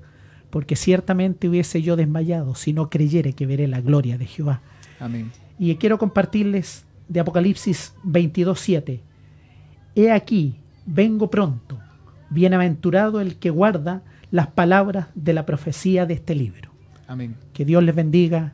[0.49, 4.61] porque ciertamente hubiese yo desmayado si no creyere que veré la gloria de Jehová.
[4.99, 5.31] Amén.
[5.59, 8.99] Y quiero compartirles de Apocalipsis 22.7.
[9.95, 10.55] He aquí,
[10.85, 11.79] vengo pronto,
[12.29, 14.01] bienaventurado el que guarda
[14.31, 16.71] las palabras de la profecía de este libro.
[17.07, 17.35] Amén.
[17.53, 18.53] Que Dios les bendiga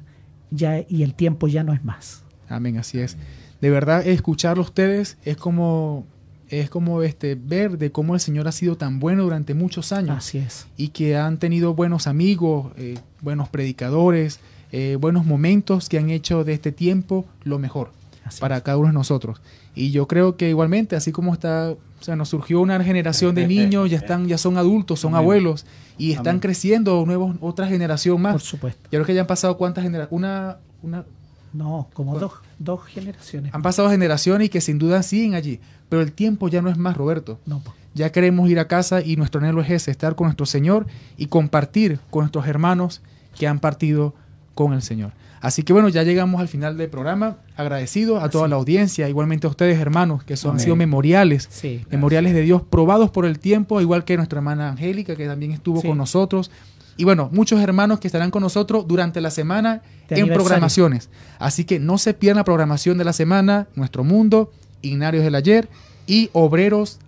[0.51, 2.23] ya y el tiempo ya no es más.
[2.47, 3.17] Amén, así es.
[3.61, 6.05] De verdad, escucharlo a ustedes es como,
[6.49, 10.17] es como este, ver de cómo el Señor ha sido tan bueno durante muchos años.
[10.17, 10.67] Así es.
[10.77, 14.39] Y que han tenido buenos amigos, eh, buenos predicadores,
[14.71, 17.91] eh, buenos momentos que han hecho de este tiempo lo mejor
[18.25, 19.41] Así para cada uno de nosotros.
[19.75, 21.73] Y yo creo que igualmente, así como está,
[22.03, 25.23] o sea, nos surgió una generación de niños, ya están, ya son adultos, son Amén.
[25.23, 25.65] abuelos,
[25.97, 26.39] y están Amén.
[26.41, 28.33] creciendo nuevos, otra generación más.
[28.33, 28.81] Por supuesto.
[28.91, 31.05] Yo creo que ya han pasado cuántas generaciones, una, una,
[31.53, 33.53] No, como dos, dos generaciones.
[33.53, 35.61] han pasado generaciones y que sin duda siguen allí.
[35.87, 37.39] Pero el tiempo ya no es más, Roberto.
[37.45, 37.73] No, po.
[37.93, 41.27] Ya queremos ir a casa y nuestro anhelo es ese, estar con nuestro Señor y
[41.27, 43.01] compartir con nuestros hermanos
[43.33, 44.13] que han partido
[44.55, 45.13] con el Señor.
[45.43, 47.35] Así que bueno, ya llegamos al final del programa.
[47.57, 51.83] Agradecido a toda la audiencia, igualmente a ustedes hermanos, que son, han sido memoriales, Sí.
[51.91, 55.81] memoriales de Dios probados por el tiempo, igual que nuestra hermana Angélica, que también estuvo
[55.81, 55.87] Sí.
[55.89, 56.49] con nosotros.
[56.95, 61.09] Y bueno, muchos hermanos que estarán con nosotros durante la semana De en programaciones.
[61.39, 64.49] Así que no se pierdan la programación de la semana, Nuestro Mundo,
[64.81, 65.67] Ignarios del Ayer
[66.07, 66.99] y Obreros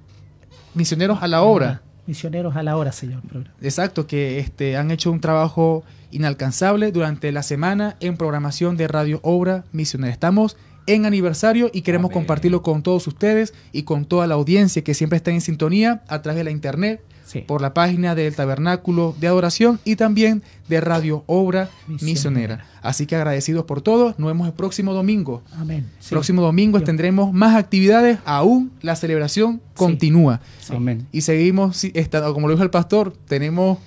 [0.73, 1.81] Misioneros a la Obra.
[2.07, 3.21] Misioneros a la hora, señor.
[3.21, 3.55] programa.
[3.61, 9.19] Exacto, que este, han hecho un trabajo inalcanzable durante la semana en programación de Radio
[9.23, 10.13] Obra Misionera.
[10.13, 10.55] Estamos
[10.87, 12.21] en aniversario y queremos Amén.
[12.21, 16.21] compartirlo con todos ustedes y con toda la audiencia que siempre está en sintonía a
[16.21, 17.01] través de la internet,
[17.35, 17.45] Sí.
[17.45, 22.05] por la página del Tabernáculo de Adoración y también de Radio Obra Misionera.
[22.05, 22.65] Misionera.
[22.81, 24.15] Así que agradecidos por todo.
[24.17, 25.41] Nos vemos el próximo domingo.
[25.57, 25.85] Amén.
[25.99, 26.09] Sí.
[26.11, 26.85] Próximo domingo Dios.
[26.85, 28.19] tendremos más actividades.
[28.25, 30.41] Aún la celebración continúa.
[30.69, 31.07] Amén.
[31.11, 31.85] Y seguimos,
[32.33, 33.79] como lo dijo el pastor, tenemos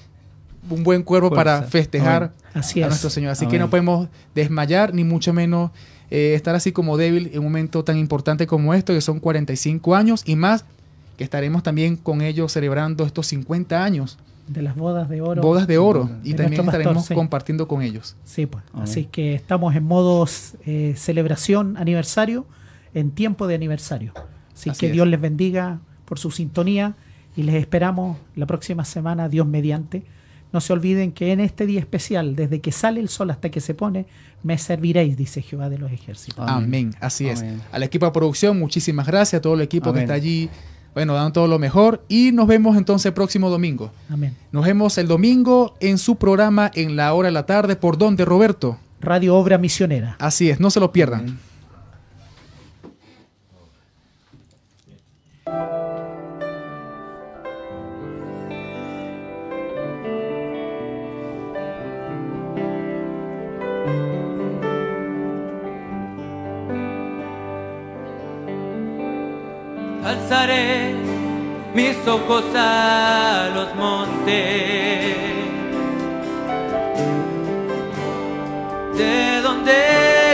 [0.71, 2.33] un buen cuerpo para festejar.
[2.55, 2.89] Así a es.
[2.91, 3.33] nuestro Señor.
[3.33, 5.71] Así que no podemos desmayar, ni mucho menos
[6.11, 9.95] eh, estar así como débil en un momento tan importante como esto, que son 45
[9.95, 10.65] años y más,
[11.19, 14.17] que estaremos también con ellos celebrando estos 50 años,
[14.47, 15.43] De las bodas de oro.
[15.43, 17.15] bodas de oro, De y nuestro también pastor, estaremos sí.
[17.15, 18.17] compartiendo con ellos.
[18.25, 18.65] Sí, pues.
[18.73, 18.85] Amén.
[18.85, 22.47] Así que estamos en modos eh, celebración, aniversario,
[22.95, 24.13] en tiempo de aniversario.
[24.55, 24.93] Así, Así que es.
[24.93, 26.95] Dios les bendiga por su sintonía
[27.37, 30.05] y les esperamos la próxima semana, Dios mediante.
[30.51, 33.61] No se olviden que en este día especial, desde que sale el sol hasta que
[33.61, 34.07] se pone,
[34.43, 36.43] me serviréis, dice Jehová de los ejércitos.
[36.49, 36.65] Amén.
[36.65, 36.95] Amén.
[37.01, 37.41] Así es.
[37.43, 37.61] Amén.
[37.71, 39.41] Al equipo de producción, muchísimas gracias.
[39.41, 40.03] A todo el equipo que Amén.
[40.05, 40.49] está allí,
[40.99, 43.93] bueno, dan todo lo mejor y nos vemos entonces el próximo domingo.
[44.11, 44.35] Amén.
[44.51, 47.77] Nos vemos el domingo en su programa en la hora de la tarde.
[47.77, 48.79] ¿Por dónde, Roberto?
[49.01, 50.17] Radio Obra Misionera.
[50.19, 51.39] Así es, no se lo pierdan.
[70.09, 70.95] alzaré
[71.75, 75.17] mis ojos a los montes.
[78.97, 79.75] ¿De dónde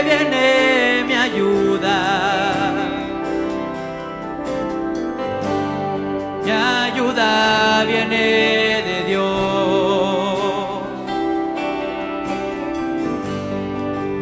[0.05, 1.97] viene mi ayuda?
[6.43, 9.35] Mi ayuda viene de Dios.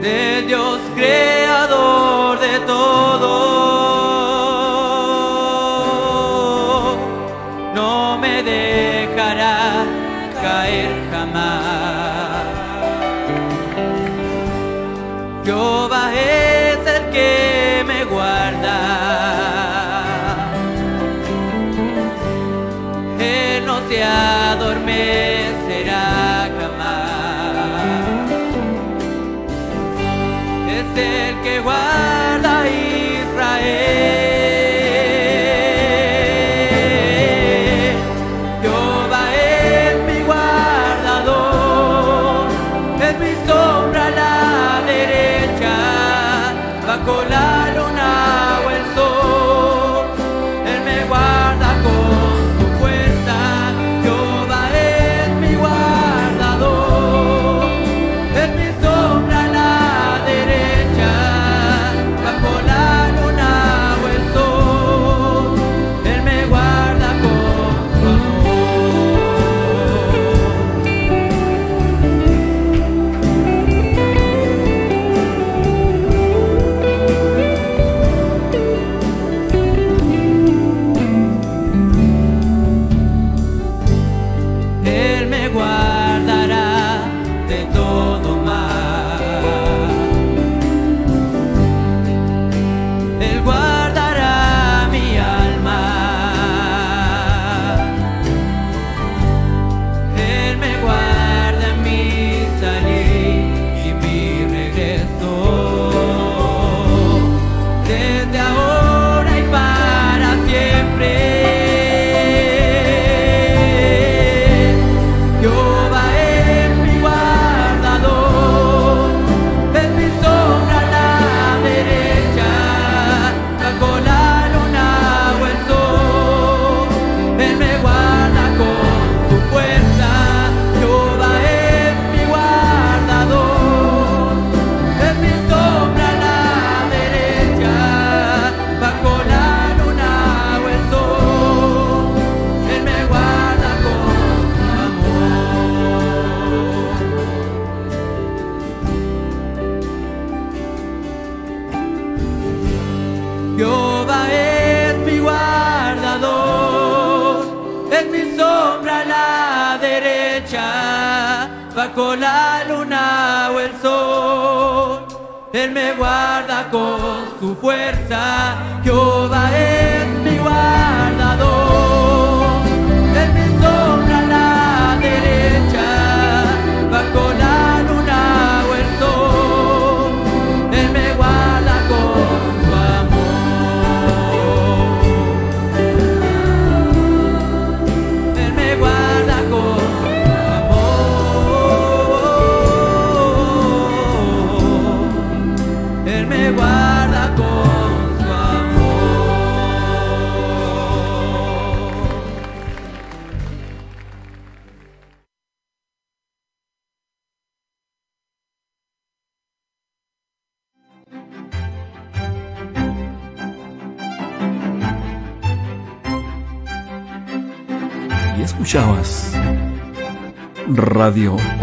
[0.02, 3.43] De Dios creador de todo.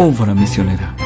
[0.00, 0.99] Obra misionera.